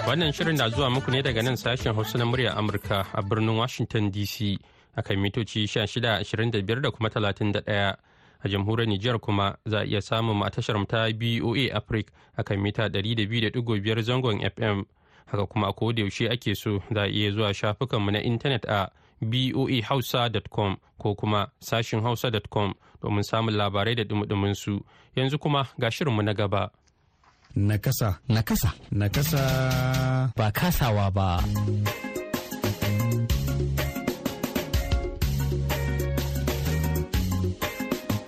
Wannan 0.08 0.32
shirin 0.32 0.56
na 0.58 0.70
zuwa 0.70 0.90
muku 0.90 1.12
ne 1.12 1.22
daga 1.24 1.42
nan 1.42 1.56
sashen 1.58 1.96
Hausa 1.96 2.18
na 2.18 2.26
murya 2.26 2.54
Amurka 2.56 3.08
a 3.14 3.24
birnin 3.24 3.58
Washington 3.58 4.12
DC 4.12 4.60
a 4.96 5.02
kan 5.02 5.18
mitoci 5.18 5.64
1625 5.66 6.82
da 6.82 6.92
kuma 6.92 7.10
31. 7.10 7.96
A 8.44 8.48
jamhuriyar 8.48 8.88
Nijar 8.88 9.20
kuma 9.20 9.58
za 9.66 9.80
a 9.80 9.84
iya 9.84 10.02
samun 10.02 10.46
a 10.46 10.50
tashar 10.52 10.78
ta 10.88 11.10
BOA 11.12 11.74
Africa 11.74 12.12
a 12.38 12.44
kan 12.44 12.62
mita 12.62 12.88
200.5 12.88 14.02
zangon 14.04 14.42
FM. 14.46 14.86
Haka 15.26 15.46
kuma 15.48 15.68
a 15.70 15.74
yaushe 15.74 16.30
ake 16.30 16.54
so 16.56 16.84
za 16.94 17.02
a 17.02 17.08
iya 17.10 17.32
zuwa 17.32 17.52
shafukanmu 17.54 18.12
na 18.12 18.22
intanet 18.22 18.66
a 18.70 18.92
boahausa.com 19.22 20.78
ko 21.00 21.16
kuma 21.16 21.50
sashin 21.60 22.02
hausa.com 22.04 22.74
domin 23.02 23.24
samun 23.24 23.56
labarai 23.58 23.96
da 23.96 24.04
dumudumin 24.04 24.54
su. 24.54 24.86
Yanzu 25.16 25.40
kuma 25.40 25.66
ga 25.80 25.90
shirinmu 25.92 26.22
na 26.22 26.34
gaba. 26.34 26.70
Nakasa. 27.56 28.20
Nakasa. 28.28 28.76
Nakasa. 28.92 29.40
Ba 30.36 30.52
kasawa 30.52 31.08
ba. 31.08 31.40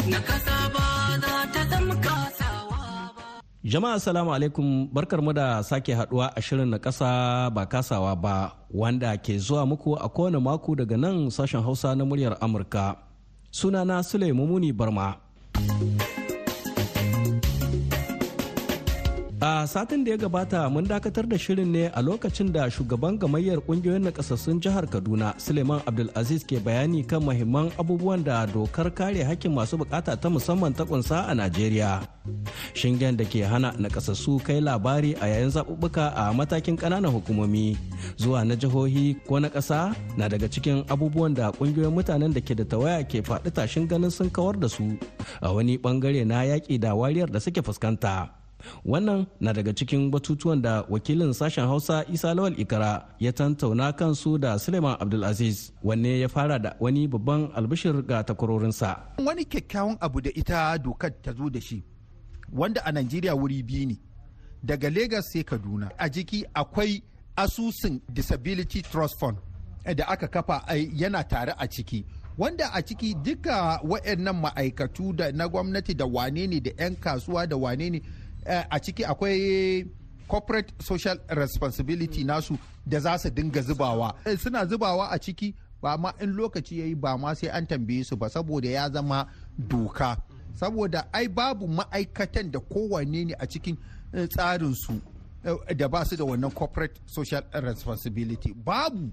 Nakasa 0.07 0.55
ba 0.71 0.85
za 1.19 1.33
ta 1.51 1.61
zama 1.67 1.95
kasawa 1.99 2.79
ba. 3.19 3.23
Jama'a 3.67 3.99
salamu 3.99 4.31
alaikum 4.31 4.87
barkar 4.95 5.19
mu 5.19 5.35
da 5.35 5.59
sake 5.59 5.91
haɗuwa 5.91 6.31
a 6.31 6.39
shirin 6.39 6.71
na 6.71 6.79
kasa 6.79 7.51
ba 7.51 7.67
kasawa 7.67 8.15
ba 8.15 8.55
wanda 8.71 9.11
ke 9.19 9.35
zuwa 9.35 9.67
muku 9.67 9.99
a 9.99 10.07
kowane 10.07 10.39
mako 10.39 10.71
daga 10.79 10.95
nan 10.95 11.27
sashen 11.35 11.59
hausa 11.59 11.91
na 11.99 12.07
muryar 12.07 12.39
Amurka. 12.39 12.95
Sunana 13.51 13.99
Sule 14.07 14.31
Mumuni 14.31 14.71
Barma. 14.71 15.19
A 19.39 19.67
satin 19.67 20.03
da 20.03 20.11
ya 20.11 20.17
gabata 20.17 20.65
mun 20.69 20.81
dakatar 20.87 21.29
da 21.29 21.37
shirin 21.37 21.69
ne 21.71 21.91
a 21.93 22.01
lokacin 22.01 22.51
da 22.51 22.65
shugaban 22.73 23.19
gamayyar 23.21 23.61
ƙungiyoyin 23.61 24.01
nakasassun 24.09 24.57
jihar 24.59 24.89
Kaduna 24.89 25.37
Suleiman 25.37 25.77
Abdulaziz 25.85 26.41
ke 26.41 26.57
bayani 26.57 27.05
kan 27.05 27.21
mahimman 27.21 27.69
abubuwan 27.77 28.23
da 28.25 28.47
dokar 28.49 28.89
kare 28.89 29.21
hakkin 29.21 29.53
masu 29.53 29.77
buƙata 29.77 30.17
ta 30.17 30.29
musamman 30.29 30.73
ta 30.73 30.85
kunsa 30.89 31.29
a 31.29 31.35
Najeriya. 31.37 32.01
Shingen 32.73 33.13
da 33.15 33.25
ke 33.29 33.45
hana 33.45 33.77
nakasassu 33.77 34.41
kai 34.43 34.57
labari 34.57 35.13
a 35.21 35.29
yayin 35.29 35.53
zaɓuɓɓuka 35.53 36.13
a 36.17 36.33
matakin 36.33 36.73
ƙananan 36.75 37.13
hukumomi 37.13 37.77
zuwa 38.17 38.41
na 38.41 38.55
jihohi 38.57 39.21
ko 39.27 39.37
na 39.37 39.49
ƙasa 39.53 39.93
na 40.17 40.25
daga 40.27 40.49
cikin 40.49 40.81
abubuwan 40.89 41.35
da 41.37 41.51
ƙungiyoyin 41.53 41.93
mutanen 41.93 42.33
da 42.33 42.41
ke 42.41 42.57
da 42.57 42.65
tawaya 42.65 43.05
ke 43.05 43.21
faɗi 43.21 43.53
tashin 43.53 43.85
ganin 43.87 44.09
sun 44.09 44.31
kawar 44.33 44.57
da 44.59 44.65
su 44.67 44.97
a 45.45 45.53
wani 45.53 45.77
ɓangare 45.77 46.25
na 46.25 46.41
yaƙi 46.41 46.79
da 46.81 46.97
wariyar 46.97 47.29
da 47.29 47.37
suke 47.37 47.61
fuskanta. 47.61 48.36
Wannan 48.85 49.25
na 49.39 49.53
daga 49.53 49.73
cikin 49.73 50.11
batutuwan 50.11 50.61
da 50.61 50.81
wakilin 50.89 51.33
sashen 51.33 51.65
hausa 51.67 52.05
isa 52.13 52.33
lawal 52.33 52.59
ikara 52.59 53.07
ya 53.19 53.31
tantauna 53.33 53.93
kansu 53.93 54.37
da 54.37 54.59
suleiman 54.59 54.95
abdulaziz 54.99 55.71
wanne 55.83 56.19
ya 56.19 56.29
fara 56.29 56.59
da 56.59 56.75
wani 56.79 57.07
babban 57.07 57.49
albishir 57.55 58.01
ga 58.03 58.23
takwarorinsa. 58.23 58.97
Wani 59.25 59.45
kyakkyawan 59.45 59.97
abu 60.01 60.21
da 60.21 60.29
ita 60.33 60.77
dokar 60.77 61.11
ta 61.21 61.31
zo 61.33 61.49
da 61.49 61.61
shi 61.61 61.83
wanda 62.53 62.81
a 62.85 62.91
najeriya 62.91 63.35
wuri 63.35 63.63
biyu 63.63 63.85
ne. 63.87 63.97
Daga 64.63 64.89
lagos 64.89 65.31
sai 65.31 65.43
kaduna. 65.43 65.89
A 65.97 66.09
jiki 66.09 66.45
akwai 66.53 67.03
asusun 67.35 68.01
disability 68.13 68.81
trust 68.81 69.19
fund 69.19 69.37
da 69.95 70.07
aka 70.07 70.27
kafa 70.27 70.63
ai, 70.67 70.89
yana 70.95 71.23
tare 71.23 71.53
a 71.57 71.67
ciki. 71.67 72.05
Wanda 72.37 72.69
a 72.73 72.81
ciki 72.81 73.13
duka 73.15 73.79
waɗannan 73.83 74.41
ma'aikatu 74.41 75.15
da 75.15 75.31
na 75.31 75.47
gwamnati 75.47 75.93
da 75.95 76.05
wane 76.05 76.47
ne 76.47 76.59
da 76.59 76.71
'yan 76.77 76.95
kasuwa 76.95 77.47
da 77.47 77.57
wane 77.57 77.89
ne 77.89 77.97
eh, 77.97 78.03
a 78.47 78.79
ciki 78.79 79.03
akwai 79.05 79.85
corporate 80.27 80.73
social 80.83 81.17
responsibility 81.29 82.23
nasu 82.23 82.57
da 82.85 82.99
za 82.99 83.17
su 83.17 83.29
dinga 83.29 83.61
zubawa. 83.61 84.13
Eh, 84.25 84.37
suna 84.39 84.65
zubawa 84.65 85.09
a 85.11 85.17
ciki 85.19 85.53
ba 85.81 85.97
ma 85.97 86.11
in 86.21 86.33
lokaci 86.35 86.79
ya 86.79 86.85
yi 86.85 86.95
ba 86.95 87.17
ma 87.17 87.33
sai 87.35 87.49
an 87.49 87.65
tambaye 87.67 88.03
su 88.03 88.15
ba 88.15 88.29
saboda 88.29 88.69
ya 88.69 88.89
zama 88.91 89.27
doka. 89.57 90.17
Saboda 90.55 91.07
ai 91.13 91.27
babu 91.27 91.67
ma'aikatan 91.67 92.51
da 92.51 92.59
kowanne 92.59 93.25
ne 93.25 93.33
a 93.39 93.45
cikin 93.47 93.77
eh, 94.13 94.27
tsarinsu 94.27 95.01
eh, 95.43 95.75
da 95.75 95.87
ba 95.87 96.03
su 96.05 96.15
da 96.15 96.23
wannan 96.25 96.51
corporate 96.53 96.99
social 97.05 97.43
responsibility. 97.53 98.53
Babu. 98.53 99.11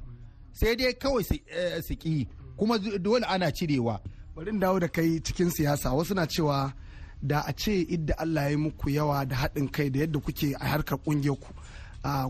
Sai 0.52 0.74
dai 0.76 0.92
kawai 0.94 1.22
su 1.24 1.34
eh, 1.46 1.80
ƙi 1.98 2.26
kuma 2.56 2.78
dole 2.78 3.24
ana 3.26 3.50
cirewa. 3.52 4.00
Bari 4.34 4.58
dawo 4.58 4.78
da 4.80 4.88
kai 4.88 5.20
cikin 5.20 5.50
siyasa. 5.50 5.92
Wasu 5.94 6.14
na 6.14 6.26
cewa 6.26 6.72
da 7.24 7.40
a 7.46 7.52
ce 7.52 7.72
idda 7.88 8.14
Allah 8.18 8.50
ya 8.50 8.58
muku 8.58 8.90
yawa 8.90 9.24
da 9.26 9.36
haɗin 9.36 9.68
kai 9.72 9.90
da 9.90 10.00
yadda 10.00 10.18
kuke 10.20 10.54
a 10.60 10.64
harkar 10.68 10.98
ƙungiyar 10.98 11.36
ku 11.40 11.52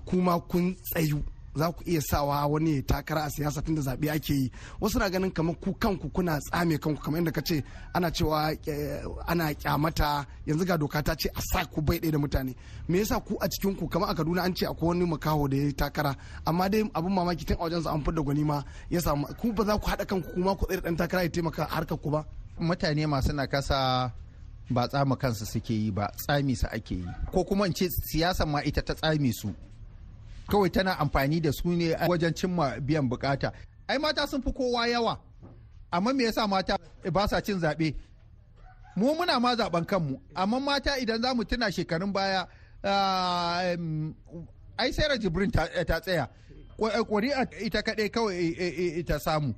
kuma 0.07 0.41
kun 0.41 0.75
tsayu 0.77 1.23
za 1.55 1.71
ku 1.73 1.83
iya 1.87 2.01
sawa 2.03 2.47
wani 2.47 2.77
ya 2.77 2.83
takara 2.83 3.25
a 3.25 3.31
siyasa 3.31 3.63
tunda 3.63 3.83
zaɓe 3.83 4.11
ake 4.11 4.35
yi. 4.35 4.51
Wasu 4.81 4.99
na 4.99 5.09
ganin 5.11 5.31
kamar 5.31 5.55
ku 5.61 5.73
kanku 5.75 6.09
kuna 6.11 6.39
tsame 6.41 6.79
kanku 6.79 7.01
kamar 7.03 7.19
yadda 7.21 7.33
ka 7.33 7.41
ce 7.43 7.63
ana 7.95 8.11
cewa 8.11 8.53
eh, 8.67 9.03
ana 9.27 9.55
kyamata 9.55 10.27
yanzu 10.47 10.65
ga 10.67 10.77
doka 10.77 11.03
ta 11.03 11.15
ce 11.15 11.29
a 11.35 11.41
sa 11.41 11.65
ku 11.67 11.81
bai 11.83 11.99
ɗaya 11.99 12.13
da 12.13 12.19
mutane. 12.19 12.55
Me 12.89 12.99
yasa 12.99 13.21
ku 13.21 13.37
a 13.41 13.49
cikin 13.49 13.77
ku 13.79 13.89
kamar 13.89 14.11
a 14.11 14.15
Kaduna 14.15 14.43
an 14.43 14.55
ce 14.55 14.67
akwai 14.67 14.89
wani 14.89 15.07
makaho 15.07 15.49
da 15.49 15.57
ya 15.57 15.73
takara? 15.73 16.17
Amma 16.47 16.69
dai 16.69 16.83
abin 16.95 17.13
mamaki 17.15 17.45
tun 17.47 17.57
a 17.61 17.65
wajen 17.65 17.87
an 17.87 18.03
fidda 18.03 18.23
gwani 18.23 18.45
ma 18.45 18.63
ya 18.91 19.01
samu. 19.01 19.27
Ku 19.39 19.53
ba 19.53 19.65
za 19.65 19.79
ku 19.79 19.87
haɗa 19.91 20.07
kanku 20.07 20.35
kuma 20.35 20.57
ku 20.57 20.67
da 20.67 20.77
ɗan 20.81 20.97
takara 20.97 21.23
ya 21.23 21.29
taimaka 21.31 21.65
harkar 21.71 21.99
ku 21.99 22.11
ba? 22.11 22.25
Mutane 22.59 23.07
masu 23.07 23.33
nakasa 23.33 24.11
ba 24.71 24.89
tsama 24.89 25.17
kansu 25.17 25.47
suke 25.47 25.71
yi 25.75 25.91
ba 25.91 26.07
tsami 26.17 26.55
su 26.57 26.67
ake 26.67 26.95
yi. 26.95 27.07
Ko 27.33 27.45
kuma 27.45 27.67
in 27.67 27.75
ce 27.75 27.89
siyasa 27.89 28.47
ma 28.47 28.61
ita 28.63 28.83
ta 28.83 28.95
tsami 28.95 29.33
su. 29.33 29.55
Kawai 30.49 30.71
tana 30.73 30.93
amfani 30.99 31.41
da 31.41 31.51
su 31.53 31.69
ne 31.69 31.95
wajen 32.09 32.35
cimma 32.35 32.81
biyan 32.81 33.09
buƙata. 33.09 33.53
Ai 33.89 33.99
mata 33.99 34.27
sun 34.27 34.43
fi 34.43 34.53
kowa 34.53 34.87
yawa. 34.89 35.19
Amma 35.93 36.13
me 36.15 36.25
yasa 36.25 36.47
mata 36.49 36.77
ba 37.13 37.29
sa 37.29 37.41
cin 37.41 37.61
zaɓe? 37.61 37.95
Mu 38.97 39.15
muna 39.15 39.41
ma 39.41 39.55
zaɓen 39.57 39.85
kanmu. 39.87 40.21
Amma 40.35 40.61
mata 40.61 40.99
idan 40.99 41.23
za 41.23 41.35
mu 41.35 41.45
tuna 41.45 41.71
shekarun 41.71 42.13
baya 42.13 42.47
ah, 42.85 43.75
ai 44.79 44.91
sarah 44.93 45.19
jibrin 45.19 45.51
ta 45.51 45.67
tsaya. 46.01 46.29
Ƙuri'a 46.79 47.47
ita 47.63 47.83
kaɗai 47.83 48.11
kawai 48.11 48.55
eh, 48.59 48.99
eh, 48.99 49.03
ta 49.05 49.19
samu. 49.19 49.55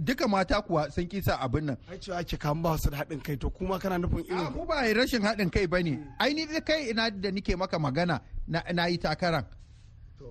Duka 0.00 0.28
mata 0.28 0.62
kuwa 0.62 0.90
sun 0.90 1.06
kisa 1.06 1.40
abin 1.40 1.64
nan. 1.66 1.76
Ai 1.90 1.98
cewa 1.98 2.18
ake 2.18 2.36
kan 2.36 2.62
ba 2.62 2.78
su 2.78 2.90
da 2.90 2.98
haɗin 2.98 3.22
kai 3.22 3.36
to 3.36 3.50
kuma 3.50 3.78
kana 3.78 3.98
nufin 3.98 4.24
irin 4.26 4.52
mu 4.54 4.64
ba 4.66 4.74
rashin 4.94 5.22
haɗin 5.22 5.50
kai 5.50 5.66
ba 5.66 5.82
ne. 5.82 5.98
Ai 6.18 6.32
ni 6.34 6.46
da 6.46 6.60
kai 6.60 6.90
ina 6.90 7.10
da 7.10 7.30
nike 7.30 7.56
maka 7.56 7.78
magana 7.78 8.20
na, 8.46 8.62
na 8.72 8.86
yi 8.86 8.98
takaran. 8.98 9.44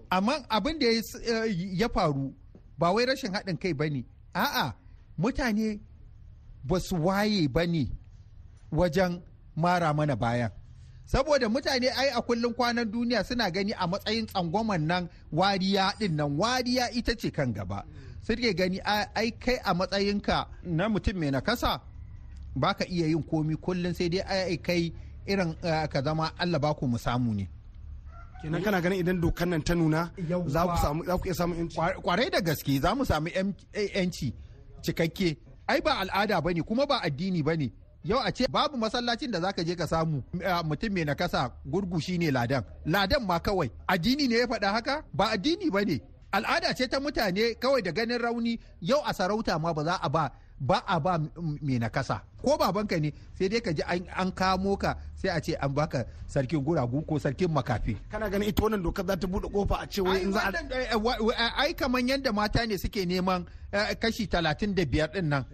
Amma 0.09 0.45
abin 0.49 0.79
da 0.79 0.85
ya 0.87 1.01
eh, 1.25 1.51
ya 1.79 1.87
faru 1.89 2.33
ba 2.77 2.91
wai 2.93 3.05
rashin 3.05 3.31
haɗin 3.33 3.57
kai 3.59 3.73
ba 3.73 3.89
ne. 3.89 4.05
A'a 4.33 4.73
mutane 5.19 5.79
ba 6.63 6.79
su 6.79 6.95
waye 6.95 7.47
ba 7.47 7.65
ne 7.67 7.89
wajen 8.71 9.21
mara 9.55 9.93
mana 9.93 10.15
bayan 10.15 10.49
saboda 11.05 11.49
mutane 11.49 11.89
ai 11.91 12.09
a 12.15 12.21
kullum 12.21 12.53
kwanan 12.53 12.89
duniya 12.91 13.23
suna 13.25 13.51
gani 13.51 13.73
a 13.73 13.85
matsayin 13.87 14.25
tsangwaman 14.27 14.81
nan 14.87 15.09
wariya 15.31 15.93
ɗin 15.99 16.15
nan. 16.15 16.37
Wariya 16.39 16.89
ita 16.95 17.13
ce 17.15 17.29
kan 17.31 17.51
gaba. 17.53 17.83
Suke 18.25 18.53
gani 18.55 18.79
ai 19.15 19.29
kai 19.43 19.57
a 19.63 19.71
matsayinka 19.73 20.37
na 20.63 20.89
mutum 20.89 21.15
mai 21.19 21.31
nakasa 21.31 21.81
baka 22.55 22.85
iya 22.87 23.07
yin 23.07 23.23
komi 23.23 23.55
kullum 23.55 23.93
sai 23.97 24.09
dai 24.09 24.21
ai 24.49 24.57
kai 24.57 24.93
irin 25.27 25.55
ka 25.91 25.99
zama 26.05 26.31
Allah 26.37 26.59
ba 26.59 26.73
ku 26.73 26.87
mu 26.87 26.97
samu 26.97 27.33
ne. 27.33 27.45
Kenan 28.41 28.61
kana 28.63 28.81
ganin 28.83 28.99
idan 28.99 29.21
dokan 29.23 29.49
nan 29.49 29.61
ta 29.67 29.73
nuna 29.75 30.01
za 30.53 30.61
ku 30.67 30.77
samu 30.83 31.01
za 31.07 31.13
ku 31.19 31.25
iya 31.27 31.33
samun 31.39 31.57
yanci? 31.57 31.77
Kwarai 32.03 32.29
da 32.33 32.39
gaske 32.47 32.79
za 32.83 32.89
mu 32.97 33.03
samu 33.05 33.27
yanci 33.95 34.27
cikakke. 34.83 35.29
Ai 35.67 35.79
ba 35.81 35.91
al'ada 36.03 36.41
ba 36.43 36.49
ne 36.53 36.61
kuma 36.61 36.85
ba 36.85 36.97
addini 37.07 37.41
ba 37.47 37.53
ne 37.55 37.67
yau 38.03 38.19
a 38.19 38.31
ce 38.35 38.43
babu 38.51 38.75
masallacin 38.77 39.31
da 39.31 39.39
zaka 39.39 39.63
je 39.67 39.75
ka 39.75 39.87
samu 39.87 40.17
mutum 40.67 40.91
mai 40.93 41.05
nakasa 41.05 41.51
gurgu 41.71 41.99
shine 42.05 42.31
ladan. 42.31 42.63
Ladan 42.85 43.23
ma 43.25 43.39
kawai. 43.39 43.69
Addini 43.87 44.27
ne 44.27 44.35
ya 44.43 44.47
faɗa 44.51 44.69
haka? 44.75 44.95
Ba 45.13 45.25
addini 45.35 45.67
ba 45.71 45.81
ne 45.89 45.97
al'ada 46.33 46.73
ce 46.73 46.87
ta 46.87 46.99
mutane 46.99 47.53
kawai 47.61 47.81
da 47.81 47.91
ganin 47.91 48.17
rauni 48.17 48.59
yau 48.81 49.01
a 49.05 49.13
sarauta 49.13 49.59
ma 49.59 49.73
ba 49.73 49.83
za 49.83 49.95
a 50.01 50.09
ba 50.09 50.31
ba 50.59 50.79
a 50.87 50.99
ba 50.99 51.19
mai 51.61 51.77
nakasa. 51.79 52.21
Ko 52.41 52.57
babanka 52.57 52.99
ne 52.99 53.13
sai 53.37 53.47
dai 53.49 53.59
ka 53.61 53.71
ji 53.71 53.81
an 53.83 54.31
kamo 54.31 54.75
ka 54.77 54.95
sai 55.15 55.29
a 55.29 55.39
ce 55.41 55.53
an 55.59 55.69
baka 55.73 56.05
sarkin 56.27 56.63
guragu 56.63 57.05
ko 57.05 57.19
sarkin 57.19 57.51
makafi. 57.51 57.97
Kana 58.11 58.29
ganin 58.29 58.49
ita 58.49 58.63
wannan 58.63 58.81
dokar 58.83 59.05
za 59.07 59.15
ta 59.17 59.27
buɗe 59.27 59.49
ƙofa 59.51 59.75
a 59.83 59.85
ce 59.87 60.01
wai 60.01 60.21
in 60.21 60.31
za 60.33 60.39
a 60.49 61.47
ai 61.61 61.73
kaman 61.73 62.07
yadda 62.07 62.31
mata 62.33 62.65
ne 62.65 62.77
suke 62.77 63.05
neman 63.05 63.45
kashi 63.99 64.27
talatin 64.27 64.73
da 64.73 64.85
biyar 64.85 65.09
ɗin 65.13 65.27
nan. 65.27 65.45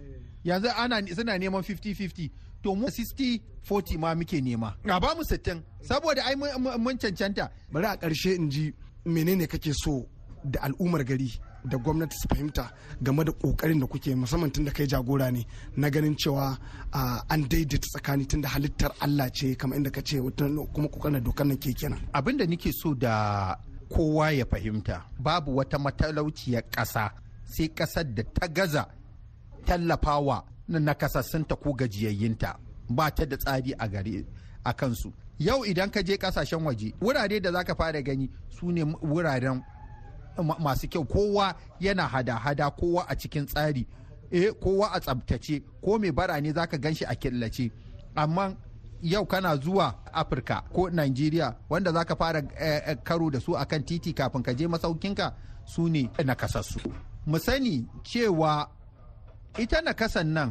Yanzu 0.44 0.68
ana 0.76 1.02
suna 1.14 1.38
neman 1.38 1.62
50-50 1.62 2.30
to 2.62 2.74
mu 2.74 2.86
60-40 2.86 3.98
ma 3.98 4.14
muke 4.14 4.40
nema. 4.40 4.74
A 4.88 5.00
ba 5.00 5.14
mu 5.14 5.22
60 5.24 5.60
saboda 5.82 6.22
ai 6.24 6.34
mun 6.36 6.96
cancanta. 6.98 7.50
Bari 7.72 7.86
a 7.86 7.96
ƙarshe 7.96 8.36
in 8.36 8.50
ji 8.50 8.72
menene 9.04 9.46
kake 9.48 9.72
so 9.74 10.06
da 10.44 10.60
al'ummar 10.62 11.04
gari 11.04 11.30
da 11.64 11.76
gwamnati 11.78 12.16
su 12.16 12.28
fahimta 12.28 12.70
game 13.02 13.24
da 13.24 13.32
ƙoƙarin 13.32 13.80
da 13.80 13.86
kuke 13.86 14.14
musamman 14.14 14.50
tun 14.52 14.64
da 14.64 14.72
kai 14.72 14.86
jagora 14.86 15.30
ne 15.30 15.44
na 15.76 15.88
ganin 15.90 16.16
cewa 16.16 16.56
an 17.28 17.48
daidaita 17.48 17.78
tsakani 17.86 18.26
tun 18.26 18.40
da 18.40 18.48
halittar 18.48 18.92
Allah 19.00 19.28
ce 19.32 19.54
kamar 19.56 19.76
inda 19.78 19.90
ka 19.90 20.00
ce 20.02 20.16
kuma 20.20 20.88
ƙoƙarin 20.88 21.20
dokar 21.22 21.46
nan 21.46 21.56
ke 21.58 21.72
kenan. 21.74 22.00
Abin 22.14 22.36
da 22.38 22.46
nake 22.46 22.72
so 22.72 22.94
da 22.94 23.56
kowa 23.90 24.30
ya 24.32 24.44
fahimta 24.46 25.04
babu 25.18 25.56
wata 25.56 25.78
matalauciyar 25.78 26.62
ƙasa 26.70 27.10
sai 27.44 27.68
ƙasar 27.68 28.04
da 28.14 28.22
ta 28.22 28.46
gaza 28.48 28.86
tallafawa 29.66 30.44
na 30.68 30.78
nakasassunta 30.78 31.56
ko 31.60 31.72
gajiyayyinta 31.74 32.56
ba 32.88 33.10
ta 33.10 33.24
da 33.26 33.36
tsari 33.36 33.72
a 33.78 33.88
gare 33.88 34.24
a 34.64 34.72
kansu. 34.72 35.12
Yau 35.38 35.64
idan 35.64 35.90
ka 35.90 36.02
je 36.02 36.16
ƙasashen 36.16 36.62
waje 36.64 36.92
wurare 37.00 37.40
da 37.40 37.50
zaka 37.52 37.74
fara 37.74 38.02
gani 38.02 38.30
su 38.50 38.70
ne 38.70 38.82
wuraren 38.84 39.62
masu 40.42 40.88
kyau. 40.88 41.04
Kowa 41.04 41.54
yana 41.80 42.06
hada-hada 42.08 42.70
kowa 42.70 43.04
a 43.08 43.14
cikin 43.16 43.46
tsari. 43.46 43.86
Eh 44.30 44.52
kowa 44.62 44.90
a 44.92 45.00
tsabtace. 45.00 45.62
Ko 45.82 45.98
mai 45.98 46.10
bara 46.12 46.40
ne 46.40 46.52
zaka 46.52 46.78
gan 46.78 46.94
shi 46.94 47.04
a 47.04 47.14
killace. 47.14 47.70
Amma 48.16 48.56
yau 49.02 49.26
kana 49.26 49.56
zuwa 49.56 49.94
afirka 50.12 50.62
ko 50.74 50.90
nigeria 50.90 51.56
wanda 51.68 51.92
zaka 51.92 52.16
fara 52.16 52.42
eh, 52.60 52.96
karo 53.02 53.30
da 53.30 53.40
su 53.40 53.56
akan 53.56 53.82
titi 53.84 54.12
kafin 54.12 54.42
ka 54.42 54.52
je 54.54 54.66
masaukinka 54.68 55.32
su 55.64 55.88
ne 55.88 56.10
nakasassu. 56.24 56.80
Mu 57.26 57.38
sani 57.38 57.86
cewa 58.04 58.68
ita 59.58 59.80
nakasan 59.82 60.26
nan 60.34 60.50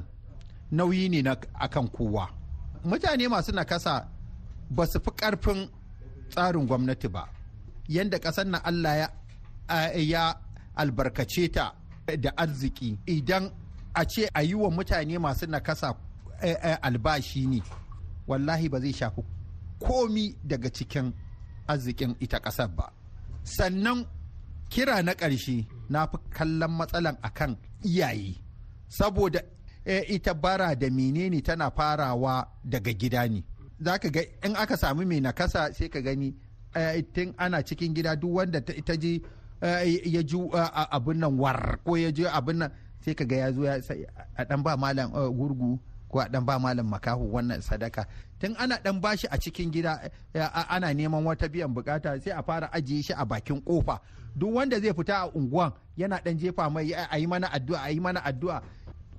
nauyi 0.71 1.09
ne 1.09 1.21
na 1.21 1.35
akan 1.59 1.87
kowa. 1.87 2.25
Mutane 2.85 3.27
masu 3.27 3.51
nakasa 3.51 4.07
ba 4.69 4.85
su 4.87 4.99
fi 4.99 5.11
ƙarfin 5.11 5.69
tsarin 6.29 6.65
gwamnati 6.67 7.07
ba. 7.07 7.23
Yadda 7.89 8.17
ƙasar 8.19 8.45
na 8.47 8.57
allah 8.63 8.95
ya 8.97 9.07
ya 9.95 10.33
albarkace 10.75 11.49
ta 11.51 11.73
da 12.19 12.31
arziki. 12.37 12.97
Idan 13.05 13.51
a 13.93 14.05
ce 14.05 14.27
a 14.33 14.41
yi 14.43 14.53
wa 14.55 14.69
mutane 14.71 15.17
masu 15.19 15.45
nakasa 15.47 15.95
albashi 16.81 17.45
ne 17.47 17.61
wallahi 18.27 18.69
ba 18.69 18.79
zai 18.79 18.93
shafi 18.93 19.21
komi 19.79 20.35
daga 20.43 20.69
cikin 20.69 21.13
arzikin 21.67 22.15
ita 22.19 22.39
ƙasar 22.39 22.67
ba. 22.75 22.91
Sannan 23.43 24.05
kira 24.69 25.01
na 25.03 25.13
ƙarshe 25.13 25.65
na 25.89 26.07
fi 26.07 26.17
kallon 26.29 26.71
matsalan 26.71 27.17
akan 27.21 27.57
iyaye. 27.83 28.35
Saboda 28.87 29.41
ita 29.85 30.33
bara 30.33 30.75
da 30.75 30.87
menene 30.89 31.41
tana 31.41 31.71
farawa 31.71 32.47
daga 32.63 32.93
gida 32.93 33.27
ne. 33.29 33.43
Za 33.81 33.97
ka 33.97 34.09
ga 34.09 34.21
in 34.43 34.55
aka 34.55 34.77
sami 34.77 35.05
mai 35.05 35.19
nakasa 35.21 35.73
sai 35.73 35.87
ka 35.89 35.99
gani 36.01 36.35
tun 37.13 37.33
ana 37.37 37.63
cikin 37.63 37.93
gida 37.93 38.15
duk 38.15 38.31
wanda 38.33 38.61
ta 38.61 38.95
ji 38.95 39.21
ya 39.61 40.21
ji 40.23 40.37
abin 40.91 41.19
nan 41.19 41.37
war 41.37 41.79
ko 41.83 41.95
ya 41.97 42.11
ji 42.11 42.25
abin 42.25 42.57
nan 42.57 42.71
sai 43.05 43.13
ka 43.15 43.25
ga 43.25 43.35
ya 43.35 43.51
zo 43.51 43.63
a 44.35 44.45
dan 44.45 44.63
ba 44.63 44.77
malam 44.77 45.11
gurgu 45.11 45.79
ko 46.09 46.19
a 46.19 46.27
dan 46.29 46.43
ba 46.45 46.57
malam 46.59 46.89
makahu 46.89 47.29
wannan 47.37 47.61
sadaka. 47.61 48.05
Tun 48.39 48.55
ana 48.57 48.79
dan 48.83 48.99
bashi 48.99 49.27
a 49.29 49.37
cikin 49.37 49.69
gida 49.71 50.09
ana 50.69 50.89
neman 50.93 51.23
wata 51.23 51.47
biyan 51.47 51.69
buƙata 51.73 52.17
sai 52.23 52.31
a 52.33 52.41
fara 52.43 52.67
ajiye 52.73 53.03
shi 53.03 53.13
a 53.13 53.25
bakin 53.25 53.61
ƙofa. 53.61 53.99
Duk 54.35 54.53
wanda 54.53 54.79
zai 54.79 54.93
fita 54.93 55.25
a 55.25 55.29
unguwan 55.31 55.73
yana 55.97 56.21
dan 56.23 56.37
jefa 56.37 56.69
mai 56.71 56.91
a 56.93 57.17
yi 57.19 57.27
mana 57.27 57.47
addu'a 57.47 57.83
a 57.85 57.89
yi 57.91 57.99
mana 57.99 58.21
addu'a. 58.21 58.61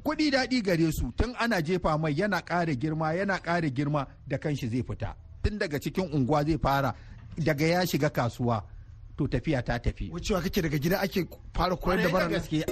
Kuɗi 0.04 0.30
daɗi 0.32 0.62
gare 0.64 0.90
su 0.92 1.12
tun 1.16 1.34
ana 1.38 1.60
jefa 1.62 1.98
mai 1.98 2.12
yana 2.14 2.40
ƙara 2.42 2.74
girma 2.74 3.12
yana 3.14 3.38
ƙara 3.38 3.68
girma 3.70 4.06
da 4.26 4.38
kanshi 4.38 4.68
zai 4.68 4.82
fita. 4.82 5.14
Tun 5.42 5.58
daga 5.58 5.78
cikin 5.78 6.10
unguwa 6.12 6.44
zai 6.44 6.56
fara 6.58 6.94
daga 7.38 7.66
ya 7.66 7.80
shiga 7.86 8.10
kasuwa. 8.10 8.62
To 9.20 9.28
tafiya 9.28 9.62
ta 9.62 9.78
tafi. 9.78 10.08
Wucewa 10.12 10.40
kake 10.42 10.62
daga 10.62 10.78
gida 10.78 11.00
ake 11.00 11.26
fara 11.54 11.76
koyar 11.76 12.02
da 12.02 12.08
bara 12.08 12.28
gaske. 12.28 12.64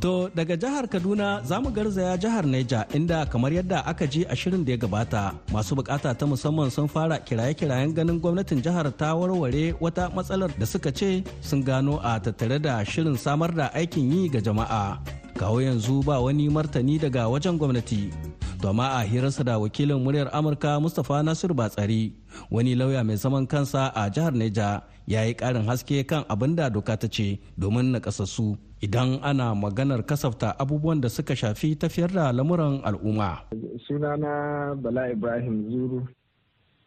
To 0.00 0.28
daga 0.36 0.56
jihar 0.56 0.84
Kaduna 0.88 1.40
za 1.44 1.60
mu 1.60 1.70
garzaya 1.72 2.18
jihar 2.20 2.44
Neja 2.44 2.84
inda 2.94 3.24
kamar 3.26 3.50
yadda 3.52 3.80
aka 3.86 4.06
ji 4.06 4.24
a 4.28 4.36
shirin 4.36 4.64
da 4.64 4.72
ya 4.72 4.78
gabata 4.78 5.32
masu 5.52 5.74
buƙata 5.74 6.12
ta 6.18 6.26
musamman 6.26 6.70
sun 6.70 6.86
fara 6.88 7.18
kiraye-kirayen 7.18 7.94
ganin 7.96 8.20
gwamnatin 8.20 8.60
jihar 8.62 8.92
ta 8.96 9.14
warware 9.16 9.72
wata 9.80 10.12
matsalar 10.14 10.52
da 10.58 10.66
suka 10.66 10.92
ce 10.92 11.24
sun 11.40 11.64
gano 11.64 11.96
a 12.04 12.20
tattare 12.20 12.60
da 12.62 12.84
shirin 12.84 13.16
samar 13.18 13.48
da 13.50 13.70
aikin 13.72 14.12
yi 14.12 14.28
ga 14.28 14.38
jama'a. 14.40 15.00
Kawo 15.40 15.58
yanzu 15.64 16.04
ba 16.04 16.20
wani 16.20 16.48
martani 16.48 17.00
daga 17.00 17.24
wajen 17.32 17.56
gwamnati. 17.58 18.35
To 18.62 18.68
amma 18.70 18.88
a 18.98 19.04
hirarsa 19.04 19.44
da 19.44 19.58
wakilin 19.58 20.00
muryar 20.00 20.30
Amurka 20.32 20.80
Mustapha 20.80 21.22
Nasiru 21.22 21.54
Batsari 21.54 22.12
wani 22.50 22.74
lauya 22.74 23.04
mai 23.04 23.16
zaman 23.16 23.46
kansa 23.46 23.92
a 23.94 24.08
jihar 24.10 24.32
Neja 24.32 24.82
ya 25.06 25.22
yi 25.24 25.34
ƙarin 25.34 25.66
haske 25.66 26.06
kan 26.08 26.24
abin 26.28 26.56
da 26.56 26.68
doka 26.70 26.96
ta 26.96 27.06
ce 27.06 27.38
domin 27.58 27.92
na 27.92 28.00
kasassu 28.00 28.56
idan 28.80 29.20
ana 29.22 29.54
maganar 29.54 30.02
kasafta 30.06 30.56
abubuwan 30.58 31.00
da 31.00 31.08
suka 31.08 31.34
shafi 31.36 31.76
tafiyar 31.76 32.08
da 32.12 32.32
lamuran 32.32 32.80
al'umma. 32.82 33.44
Sunana 33.86 34.74
Bala 34.80 35.10
Ibrahim 35.12 35.70
Zuru 35.70 36.08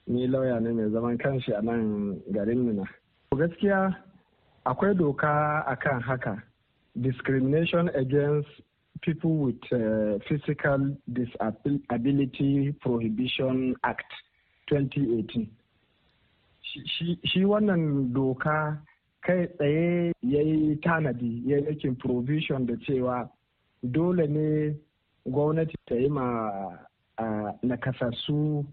ni 0.07 0.27
lauya 0.27 0.59
ne 0.59 0.71
mai 0.73 0.89
zaman 0.91 1.17
kanshi 1.17 1.53
a 1.57 1.61
nan 1.61 2.17
garin 2.33 2.65
Mina. 2.65 2.83
Gaskiya 3.35 3.93
akwai 4.65 4.97
doka 4.97 5.63
akan 5.69 6.01
haka 6.01 6.41
discrimination 6.99 7.89
against 7.93 8.49
people 9.01 9.35
with 9.37 9.61
uh, 9.71 10.19
physical 10.27 10.95
disability 11.13 12.73
prohibition 12.81 13.75
act 13.83 14.11
2018 14.71 15.47
shi 17.25 17.43
wannan 17.45 18.13
doka 18.13 18.77
kai 19.21 19.45
tsaye 19.47 20.13
ya 20.21 20.41
yi 20.41 20.75
tanadi 20.75 21.43
ya 21.45 21.57
yaƙin 21.57 21.95
provision 21.97 22.65
da 22.65 22.73
cewa 22.87 23.29
dole 23.83 24.27
ne 24.27 24.75
gwamnati 25.25 25.75
ta 25.87 25.95
yi 25.95 26.09
ma 26.09 26.51
nakasassu 27.63 28.65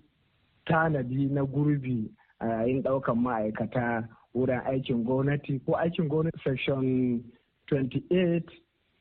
tanadi 0.66 1.28
na 1.30 1.42
gurbi 1.44 2.10
a 2.40 2.46
yayin 2.46 2.82
ɗaukan 2.82 3.16
ma'aikata 3.18 4.08
wurin 4.34 4.60
aikin 4.66 5.04
gwamnati 5.04 5.58
ko 5.66 5.72
aikin 5.76 6.08
gwamnati 6.08 6.38
section 6.44 7.24
28 7.70 8.42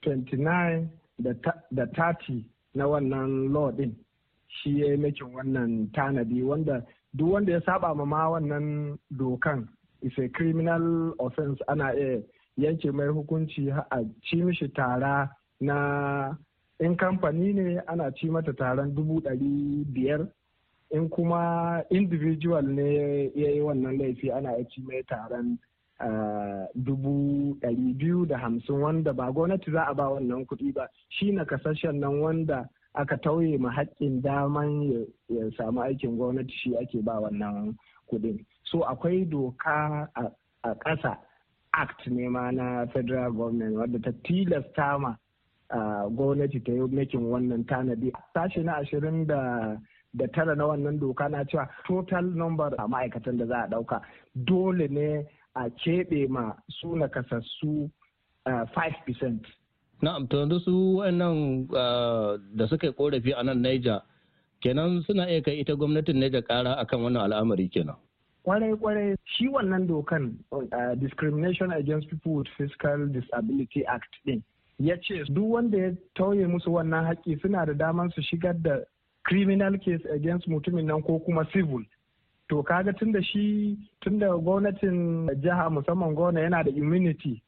29 0.02 0.88
da 1.20 1.86
tati 1.96 2.46
na 2.74 2.86
wannan 2.88 3.52
law 3.54 3.72
din 3.72 3.96
shi 4.48 4.80
ya 4.82 4.88
yi 4.92 4.98
makin 4.98 5.34
wannan 5.34 5.92
tanadi 5.94 6.44
wanda 6.44 6.84
duk 7.14 7.32
wanda 7.34 7.52
ya 7.54 7.62
saba 7.66 7.96
ma 7.96 8.06
ma 8.06 8.30
wannan 8.30 8.98
dokan 9.12 9.68
is 10.02 10.12
a 10.18 10.30
criminal 10.30 11.14
offense. 11.20 11.60
Ana 11.68 11.94
iya 11.96 12.22
yanke 12.58 12.92
mai 12.94 13.08
hukunci 13.08 13.70
a 13.72 14.04
ci 14.24 14.38
mishi 14.44 14.68
tara 14.74 15.30
na 15.60 16.34
in 16.80 16.96
kamfani 16.98 17.54
ne 17.56 17.80
ana 17.88 18.12
ci 18.12 18.28
mata 18.30 18.54
taron 18.54 18.94
dubu 18.96 19.22
ɗari 19.22 19.86
biyar. 19.94 20.28
In 20.92 21.10
kuma 21.10 21.84
individual 21.90 22.62
ne 22.64 23.32
ya 23.36 23.50
yi 23.50 23.62
wannan 23.62 23.98
laifi 23.98 24.32
ana 24.32 24.52
ci 24.70 24.82
mai 24.82 25.02
taron 25.10 25.58
dubu 26.76 27.56
ɗari 27.62 27.94
biyu 27.98 28.26
da 28.26 28.38
hamsin 28.38 28.82
wanda 28.82 29.14
ba 29.14 29.32
gwamnati 29.32 29.72
za 29.72 29.84
a 29.88 29.94
ba 29.94 30.10
wannan 30.10 30.46
kuɗi 30.46 30.74
ba. 30.74 30.88
Shi 31.10 31.32
na 31.32 31.44
ƙasashen 31.46 32.00
nan 32.00 32.20
wanda 32.22 32.70
aka 32.96 33.18
tauye 33.18 33.58
ma 33.60 33.70
haƙƙin 33.72 34.22
daman 34.22 35.06
ya 35.30 35.50
samu 35.58 35.82
aikin 35.82 36.18
gwamnati 36.18 36.52
shi 36.52 36.76
ake 36.78 37.02
ba 37.04 37.20
wannan 37.22 37.76
kuɗin. 38.12 38.46
So 38.64 38.80
akwai 38.84 39.30
doka 39.30 40.10
a 40.16 40.76
ƙasa 40.76 41.18
act 41.74 42.08
ne 42.08 42.28
ma 42.30 42.52
na 42.52 42.86
federal 42.88 43.32
government 43.32 43.76
wadda 43.76 44.00
ta 44.04 44.12
tilasta 44.24 45.00
ma 45.00 45.16
gwamnati 46.10 46.64
ta 46.66 46.72
yi 46.72 46.88
makin 46.88 47.22
wannan 47.30 47.66
tanadi. 47.66 48.12
Sashi 48.36 48.64
na 48.64 48.80
ashirin 48.82 49.28
da 49.28 49.78
da 50.16 50.28
tara 50.28 50.56
na 50.56 50.64
wannan 50.66 51.00
doka 51.00 51.30
na 51.30 51.44
cewa 51.44 51.68
total 51.88 52.24
number 52.24 52.72
a 52.80 52.88
ma'aikatan 52.88 53.38
da 53.38 53.46
za 53.46 53.56
a 53.64 53.68
ɗauka 53.68 54.02
dole 54.46 54.88
ne 54.90 55.26
a 55.56 55.70
keɓe 55.70 56.28
ma 56.30 56.54
su 56.70 56.96
nakasassu 56.96 57.90
5%. 58.46 59.40
Na'am, 60.02 60.28
to 60.30 60.38
yanzu 60.38 60.60
su 60.64 60.98
wannan 61.00 61.68
da 62.56 62.68
suka 62.68 62.88
yi 62.88 62.94
korafi 62.94 63.34
a 63.38 63.44
nan 63.44 63.62
Niger 63.62 64.02
kenan 64.62 65.04
suna 65.08 65.30
iya 65.30 65.42
kai 65.42 65.60
ita 65.62 65.76
gwamnatin 65.76 66.16
Niger 66.20 66.42
kara 66.42 66.76
akan 66.84 67.00
wannan 67.02 67.24
al'amari 67.32 67.70
kenan. 67.72 67.96
Kwarai 68.46 68.76
ƙwarai 68.78 69.16
shi 69.26 69.48
wannan 69.48 69.88
dokan 69.88 70.36
discrimination 71.00 71.72
against 71.72 72.10
people 72.10 72.34
with 72.36 72.48
physical 72.58 73.08
disability 73.08 73.86
act 73.88 74.14
din 74.26 74.44
ya 74.80 74.96
ce 75.02 75.24
duk 75.34 75.48
wanda 75.50 75.78
ya 75.78 75.92
tauye 76.16 76.46
musu 76.48 76.70
wannan 76.70 77.06
haƙƙi 77.08 77.42
suna 77.42 77.66
da 77.66 77.74
damar 77.74 78.12
su 78.14 78.22
shigar 78.22 78.54
da 78.62 78.80
criminal 79.24 79.78
case 79.80 80.04
against 80.14 80.48
mutumin 80.48 80.86
nan 80.86 81.02
ko 81.02 81.20
kuma 81.20 81.46
civil 81.54 81.82
to 82.50 82.64
kaga 82.64 82.94
tun 82.94 83.12
da 83.12 83.22
shi 83.22 83.78
tun 84.02 84.20
da 84.20 84.28
gwamnatin 84.38 85.28
jiha 85.42 85.70
musamman 85.70 86.16
gwamna 86.16 86.40
yana 86.42 86.64
da 86.64 86.72
immunity 86.72 87.42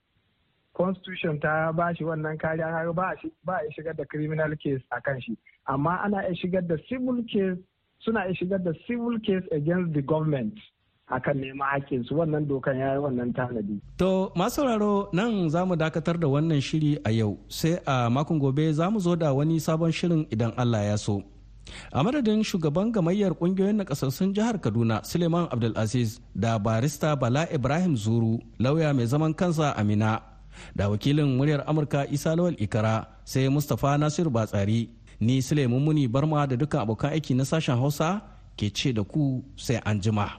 constitution 0.74 1.40
ta 1.40 1.72
ba 1.72 1.94
shi 1.96 2.04
wannan 2.04 2.38
kariya 2.38 2.70
kaga 2.72 2.94
ba 2.94 3.56
a 3.62 3.72
shigar 3.76 3.94
da 3.96 4.04
criminal 4.06 4.56
case 4.64 4.82
a 4.92 5.02
kan 5.02 5.22
shi 5.22 5.38
amma 5.68 6.00
ana 6.06 6.22
iya 6.26 6.36
shigar 6.42 6.62
da 6.68 6.76
civil 6.90 7.22
case 7.34 7.58
suna 8.00 8.26
iya 8.26 8.36
shigar 8.36 8.60
da 8.64 8.72
civil 8.88 9.20
case 9.20 9.46
against 9.52 9.94
the 9.94 10.02
government 10.02 10.54
akan 11.08 11.36
neman 11.40 11.68
haƙƙinsu 11.72 12.12
wannan 12.20 12.44
dokan 12.48 12.76
ya 12.78 12.94
yi 12.94 13.00
wannan 13.00 13.32
tanadi. 13.34 13.80
To 13.98 14.32
masauraro 14.36 15.08
nan 15.16 15.48
za 15.50 15.64
mu 15.66 15.76
dakatar 15.80 16.20
da 16.20 16.28
wannan 16.28 16.60
shiri 16.60 17.00
a 17.06 17.12
yau 17.12 17.40
sai 17.48 17.80
a 17.88 18.10
makon 18.12 18.40
gobe 18.40 18.68
za 18.76 18.90
mu 18.92 19.00
zo 19.00 19.16
da 19.16 19.32
wani 19.34 19.56
sabon 19.60 19.88
shirin 19.92 20.28
idan 20.28 20.52
Allah 20.60 20.84
ya 20.84 20.96
so. 21.00 21.24
A 21.92 22.04
madadin 22.04 22.44
shugaban 22.44 22.92
gamayyar 22.92 23.32
ƙungiyoyin 23.34 23.76
nakasassun 23.82 24.34
jihar 24.34 24.60
kaduna 24.62 25.04
suleiman 25.04 25.48
abdulaziz 25.52 26.20
da 26.36 26.60
barista 26.60 27.16
bala 27.16 27.48
ibrahim 27.54 27.96
zuru 27.98 28.40
lauya 28.60 28.94
mai 28.94 29.06
zaman 29.06 29.34
kansa 29.34 29.76
amina 29.78 30.22
da 30.76 30.90
wakilin 30.90 31.38
muryar 31.38 31.64
amurka 31.68 32.06
isa 32.12 32.36
lawal 32.36 32.56
ikara 32.58 33.08
sai 33.24 33.50
mustapha 33.50 33.98
nasiru 33.98 34.30
batsari. 34.30 34.90
Ni 35.20 35.42
suleiman 35.42 35.82
muni 35.82 36.08
barma 36.08 36.46
da 36.48 36.56
dukkan 36.56 36.82
abokan 36.86 37.12
aiki 37.12 37.34
na 37.34 37.44
sashen 37.46 37.78
hausa 37.78 38.22
ke 38.58 38.70
ce 38.70 38.94
da 38.94 39.04
ku 39.04 39.42
sai 39.58 39.82
an 39.86 39.98
jima 40.02 40.30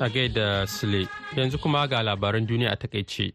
a 0.00 0.08
gaida 0.08 0.66
sule 0.66 1.06
yanzu 1.36 1.58
kuma 1.62 1.86
ga 1.90 2.02
labaran 2.02 2.46
duniya 2.46 2.70
a 2.72 2.76
taƙaice. 2.76 3.32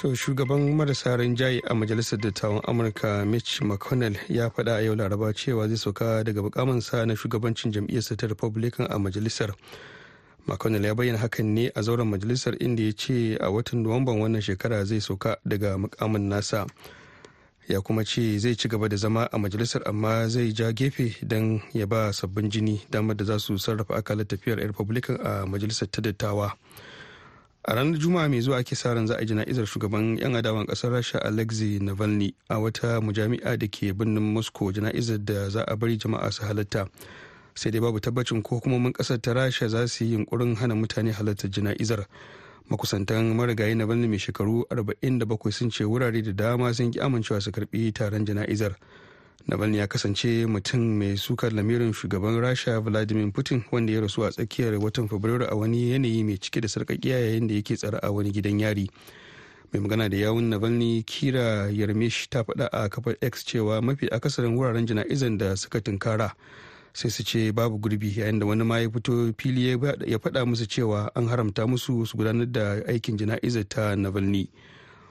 To 0.00 0.14
shugaban 0.14 0.74
marasa 0.76 1.16
rinjaye 1.16 1.60
a 1.66 1.74
majalisar 1.74 2.18
dattawan 2.20 2.62
Amurka 2.68 3.26
Mitch 3.26 3.60
McConnell 3.62 4.16
ya 4.28 4.48
faɗa 4.50 4.76
a 4.78 4.82
yau 4.82 4.94
laraba 4.94 5.32
cewa 5.34 5.66
zai 5.68 5.76
sauka 5.76 6.22
daga 6.24 6.40
mukaminsa 6.42 7.04
na 7.06 7.14
shugabancin 7.16 7.72
jam'iyyarsa 7.72 8.16
ta 8.16 8.26
Republican 8.28 8.86
a 8.90 8.98
majalisar. 8.98 9.50
McConnell 10.46 10.84
ya 10.84 10.94
bayyana 10.94 11.18
hakan 11.18 11.46
ne 11.54 11.66
a 11.74 11.82
zauren 11.82 12.06
majalisar 12.06 12.54
inda 12.62 12.82
ya 12.82 12.92
ce 12.92 13.36
a 13.40 13.50
watan 13.50 13.82
Nuwamban 13.82 14.20
wannan 14.22 14.40
shekara 14.40 14.84
zai 14.84 15.00
sauka 15.00 15.36
daga 15.44 15.76
mukamin 15.78 16.28
nasa. 16.30 16.66
Ya 17.68 17.80
kuma 17.80 18.04
ce 18.04 18.38
zai 18.38 18.54
ci 18.54 18.68
gaba 18.68 18.88
da 18.88 18.96
zama 18.96 19.28
a 19.32 19.38
majalisar 19.38 19.82
amma 19.84 20.28
zai 20.28 20.52
ja 20.54 20.70
gefe 20.72 21.16
don 21.26 21.60
ya 21.74 21.86
ba 21.86 22.12
sabbin 22.12 22.48
jini 22.50 22.80
damar 22.90 23.16
da 23.16 23.24
za 23.24 23.38
su 23.38 23.58
sarrafa 23.58 23.96
akalar 23.96 24.26
tafiyar 24.26 24.58
Republican 24.62 25.18
a 25.26 25.42
majalisar 25.46 25.90
ta 25.90 26.00
dattawa. 26.00 26.54
A 27.68 27.74
ranar 27.74 27.98
juma'a 28.00 28.28
mai 28.28 28.40
zuwa 28.40 28.58
ake 28.58 28.74
sa 28.76 28.94
ran 28.94 29.06
za 29.06 29.16
a 29.20 29.24
jana'izar 29.24 29.66
shugaban 29.66 30.16
yan 30.18 30.32
adawan 30.36 30.64
ƙasar 30.66 30.90
rasha 30.90 31.18
alexei 31.20 31.78
navalny 31.78 32.32
a 32.48 32.56
wata 32.56 32.96
mujami'a 33.00 33.58
da 33.58 33.66
ke 33.68 33.92
birnin 33.92 34.22
moscow. 34.32 34.72
Jana'izar 34.72 35.18
da 35.24 35.48
za 35.50 35.64
a 35.68 35.76
bari 35.76 35.98
jama'a 36.00 36.32
su 36.32 36.42
halatta 36.48 36.88
sai 37.54 37.70
dai 37.70 37.80
babu 37.80 38.00
tabbacin 38.00 38.40
ko 38.42 38.56
hukumomin 38.60 38.92
ƙasar 38.96 39.20
ta 39.20 39.32
rasha 39.36 39.68
za 39.68 39.84
su 39.88 40.04
yi 40.04 40.16
yunkurin 40.16 40.56
hana 40.56 40.74
mutane 40.74 41.12
halartar 41.12 41.50
jana'izar. 41.52 42.06
Makusantan 42.70 43.36
marigayi 43.36 43.74
navalny 43.76 44.08
mai 44.08 44.16
shekaru 44.18 44.64
47 44.72 45.52
sun 45.52 45.70
ce 45.70 45.84
wurare 45.84 46.24
da 46.24 46.32
dama 46.32 46.72
sun 46.74 46.90
ki 46.90 47.00
amincewa 47.00 47.40
su 47.42 47.50
karɓi 47.52 47.92
taron 47.92 48.24
jana'izar. 48.24 48.76
Navalny 49.48 49.78
ya 49.78 49.86
kasance 49.86 50.46
mutum 50.46 50.80
mai 50.98 51.16
sukar 51.16 51.52
lamirin 51.52 51.92
shugaban 51.92 52.40
Rasha 52.40 52.80
Vladimir 52.80 53.32
Putin 53.32 53.64
wanda 53.72 53.92
ya 53.92 54.00
rasu 54.00 54.24
a 54.26 54.30
tsakiyar 54.30 54.74
watan 54.76 55.08
Fabrairu 55.08 55.46
a 55.50 55.56
wani 55.56 55.90
yanayi 55.92 56.24
mai 56.24 56.36
cike 56.36 56.60
da 56.60 56.68
sarƙaƙiya 56.68 57.18
yayin 57.20 57.48
da 57.48 57.54
yake 57.54 57.76
tsare 57.76 57.98
a 58.02 58.12
wani 58.12 58.30
gidan 58.30 58.60
yari. 58.60 58.90
Mai 59.72 59.80
magana 59.80 60.10
da 60.10 60.16
yawun 60.16 60.50
Navalny 60.52 61.02
Kira 61.04 61.72
Yarmish 61.72 62.28
ta 62.28 62.42
faɗa 62.42 62.68
a 62.72 62.88
kafar 62.90 63.16
X 63.22 63.42
cewa 63.44 63.80
mafi 63.80 64.08
akasarin 64.10 64.52
wuraren 64.54 64.86
jana'izan 64.86 65.38
da 65.38 65.54
suka 65.56 65.80
tunkara 65.80 66.32
sai 66.92 67.08
su 67.08 67.24
ce 67.24 67.50
babu 67.50 67.78
gurbi 67.78 68.12
yayin 68.20 68.38
da 68.40 68.44
wani 68.46 68.64
ma 68.64 68.76
ya 68.76 68.88
fito 68.90 69.32
fili 69.38 69.70
ya 69.70 69.78
faɗa 70.18 70.44
musu 70.44 70.66
cewa 70.68 71.08
an 71.16 71.24
haramta 71.26 71.64
musu 71.66 72.04
su 72.06 72.18
gudanar 72.18 72.52
da 72.52 72.82
aikin 72.86 73.16
jana'izar 73.16 73.64
ta 73.66 73.94
Navalny. 73.96 74.48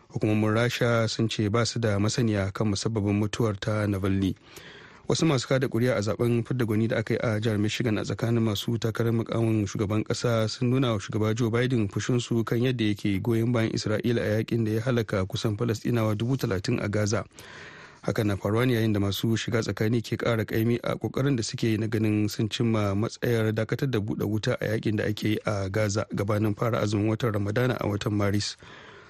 Hukumomin 0.09 0.53
rasha 0.53 1.07
sun 1.07 1.29
ce 1.29 1.49
ba 1.49 1.65
su 1.65 1.79
da 1.79 1.99
masaniya 1.99 2.51
kan 2.53 2.67
musabbabin 2.67 3.19
mutuwar 3.19 3.59
ta 3.59 3.87
navalny. 3.87 4.35
Wasu 5.07 5.25
masu 5.25 5.47
kada 5.47 5.67
kuri'a 5.67 5.95
a 5.95 6.01
zaɓen 6.01 6.43
fidda 6.43 6.65
gwani 6.65 6.87
da 6.87 6.97
aka 6.97 7.13
yi 7.13 7.19
a 7.23 7.39
jihar 7.39 7.57
michigan 7.57 7.97
a 7.97 8.03
tsakanin 8.03 8.43
masu 8.43 8.77
takarar 8.77 9.13
mukamin 9.13 9.63
shugaban 9.67 10.03
kasa 10.03 10.47
sun 10.49 10.69
nuna 10.69 10.91
wa 10.91 10.99
shugaba 10.99 11.33
joe 11.33 11.49
biden 11.49 11.87
fushinsu 11.87 12.43
kan 12.43 12.59
yadda 12.59 12.83
yake 12.85 13.19
goyon 13.23 13.51
bayan 13.51 13.71
isra'ila 13.71 14.19
a 14.21 14.43
yaƙin 14.43 14.65
da 14.65 14.71
ya 14.71 14.81
halaka 14.81 15.25
kusan 15.25 15.55
falastinawa 15.57 16.15
dubu 16.15 16.35
talatin 16.37 16.79
a 16.83 16.89
gaza. 16.89 17.23
Hakan 18.03 18.27
na 18.27 18.35
faruwa 18.35 18.67
ne 18.67 18.73
yayin 18.73 18.93
da 18.93 18.99
masu 18.99 19.37
shiga 19.39 19.63
tsakani 19.63 20.01
ke 20.03 20.17
kara 20.19 20.43
kaimi 20.45 20.75
a 20.83 20.95
ƙoƙarin 20.99 21.35
da 21.37 21.43
suke 21.43 21.79
na 21.79 21.87
ganin 21.87 22.27
sun 22.29 22.49
cimma 22.49 22.91
matsayar 22.95 23.51
dakatar 23.55 23.87
da 23.91 23.99
buɗe 23.99 24.27
wuta 24.27 24.57
a 24.59 24.65
yaƙin 24.75 24.95
da 24.97 25.03
ake 25.07 25.23
yi 25.23 25.37
a 25.45 25.69
gaza 25.69 26.05
gabanin 26.15 26.51
fara 26.55 26.79
azumin 26.83 27.07
watan 27.07 27.31
ramadana 27.31 27.77
a 27.79 27.87
watan 27.87 28.11
maris. 28.13 28.57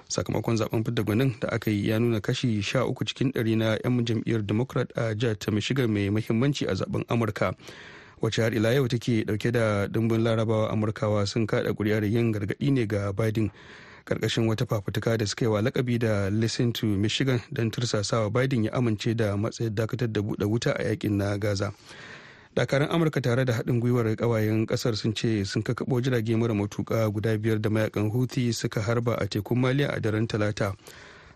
Sakamakon 0.09 0.57
zaɓen 0.57 0.83
fidda 0.85 1.03
gwanin 1.03 1.35
da 1.41 1.47
aka 1.49 1.71
yi 1.71 1.87
ya 1.89 1.99
nuna 1.99 2.21
kashi 2.21 2.61
sha 2.61 2.85
uku 2.85 3.05
cikin 3.05 3.31
ɗari 3.31 3.57
na 3.57 3.77
'yan 3.83 4.05
jam'iyyar 4.05 4.45
democrat 4.45 4.91
a 4.97 5.15
jihar 5.15 5.35
ta 5.39 5.51
michigan 5.51 5.91
mai 5.91 6.09
mahimmanci 6.09 6.65
a 6.67 6.73
zaɓen 6.75 7.03
amurka 7.07 7.53
wacce 8.21 8.41
har 8.41 8.53
ila 8.53 8.73
yau 8.73 8.87
take 8.87 9.23
ɗauke 9.25 9.51
da 9.51 9.87
dimbin 9.87 10.23
larabawa 10.23 10.69
amurkawa 10.71 11.27
sun 11.27 11.45
kada 11.47 11.73
kuri'ar 11.73 12.03
yin 12.05 12.31
gargaɗi 12.33 12.71
ne 12.71 12.85
ga 12.87 13.11
biden 13.13 13.51
ƙarƙashin 14.07 14.47
wata 14.47 14.65
fafutuka 14.65 15.17
da 15.17 15.25
suka 15.25 15.45
yi 15.45 15.51
wa 15.51 15.61
lakabi 15.61 15.99
da 15.99 16.29
listen 16.29 16.71
to 16.73 16.85
michigan 16.87 17.41
don 17.51 17.69
tursasawa 17.71 18.31
biden 18.31 18.63
ya 18.63 18.71
amince 18.71 19.13
da 19.15 19.35
matsayin 19.37 19.75
dakatar 19.75 20.07
da 20.11 20.21
buɗe 20.21 20.45
wuta 20.47 20.71
a 20.79 20.83
yaƙin 20.83 21.11
na 21.17 21.37
gaza. 21.37 21.73
Dakarun 22.57 22.89
amurka 22.89 23.21
tare 23.21 23.45
da 23.45 23.53
haɗin 23.53 23.79
gwiwar 23.79 24.15
ƙawayen 24.15 24.65
ƙasar 24.65 24.95
sun 24.97 25.13
ce 25.13 25.45
sun 25.45 25.61
kakaɓo 25.61 26.01
jirage 26.01 26.33
mara 26.35 26.53
matuƙa 26.57 27.05
guda 27.13 27.37
biyar 27.37 27.61
da 27.61 27.69
mayaƙan 27.69 28.09
huthi 28.11 28.51
suka 28.53 28.81
harba 28.81 29.13
a 29.13 29.27
tekun 29.27 29.59
maliya 29.61 29.93
a 29.95 29.99
daren 30.01 30.25
talata. 30.27 30.73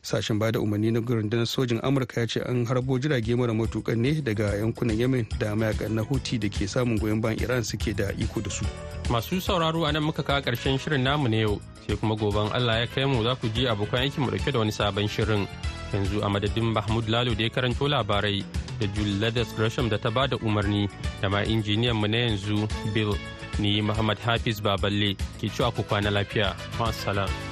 Sashen 0.02 0.40
ba 0.40 0.52
da 0.52 0.58
umarni 0.60 0.92
na 0.92 1.00
rundunar 1.00 1.46
sojin 1.46 1.80
amurka 1.86 2.22
ya 2.22 2.26
ce 2.26 2.38
an 2.42 2.66
harbo 2.66 2.98
jirage 2.98 3.38
mara 3.38 3.54
matuƙan 3.54 3.98
ne 3.98 4.14
daga 4.22 4.58
yankunan 4.58 4.98
yemen 4.98 5.28
da 5.38 5.54
mayaƙan 5.54 5.92
na 5.94 6.02
huthi 6.02 6.40
da 6.42 6.50
ke 6.50 6.66
samun 6.66 6.98
goyon 6.98 7.22
bayan 7.22 7.38
iran 7.40 7.64
suke 7.64 7.94
da 7.96 8.10
iko 8.18 8.42
da 8.42 8.50
su. 8.50 8.66
Masu 9.08 9.38
sauraro 9.40 9.86
a 9.86 9.94
muka 10.02 10.24
kawo 10.24 10.42
ƙarshen 10.42 10.80
shirin 10.82 11.04
namu 11.04 11.30
na 11.30 11.38
yau 11.38 11.62
sai 11.88 11.98
kuma 11.98 12.16
goben 12.16 12.50
allah 12.52 12.80
ya 12.80 12.88
kai 12.88 13.06
mu 13.06 13.22
za 13.22 13.36
ku 13.36 13.48
ji 13.54 13.68
abokan 13.70 14.10
aikin 14.10 14.26
mu 14.26 14.32
ɗauke 14.32 14.52
da 14.52 14.58
wani 14.58 14.72
sabon 14.72 15.06
shirin. 15.08 15.46
Yanzu 15.94 16.24
a 16.24 16.30
madadin 16.30 16.72
mahmud 16.74 17.10
lalo 17.10 17.34
da 17.36 17.44
ya 17.44 17.50
karanto 17.50 17.88
labarai 17.88 18.44
da 18.80 18.88
Julius 18.88 19.54
Gresham 19.56 19.90
da 19.90 19.98
ta 19.98 20.10
ba 20.10 20.28
da 20.28 20.38
umarni 20.42 20.90
da 21.22 21.30
ma 21.30 21.44
injiniyan 21.46 21.96
mu 21.96 22.08
na 22.08 22.18
yanzu 22.18 22.68
Bill 22.94 23.14
ni 23.60 23.82
Muhammad 23.82 24.18
Hafiz 24.26 24.62
Baballe 24.62 25.14
ke 25.40 25.48
cewa 25.54 25.72
ku 25.76 25.84
kwana 25.84 26.10
lafiya. 26.10 26.56
Masu 26.80 27.51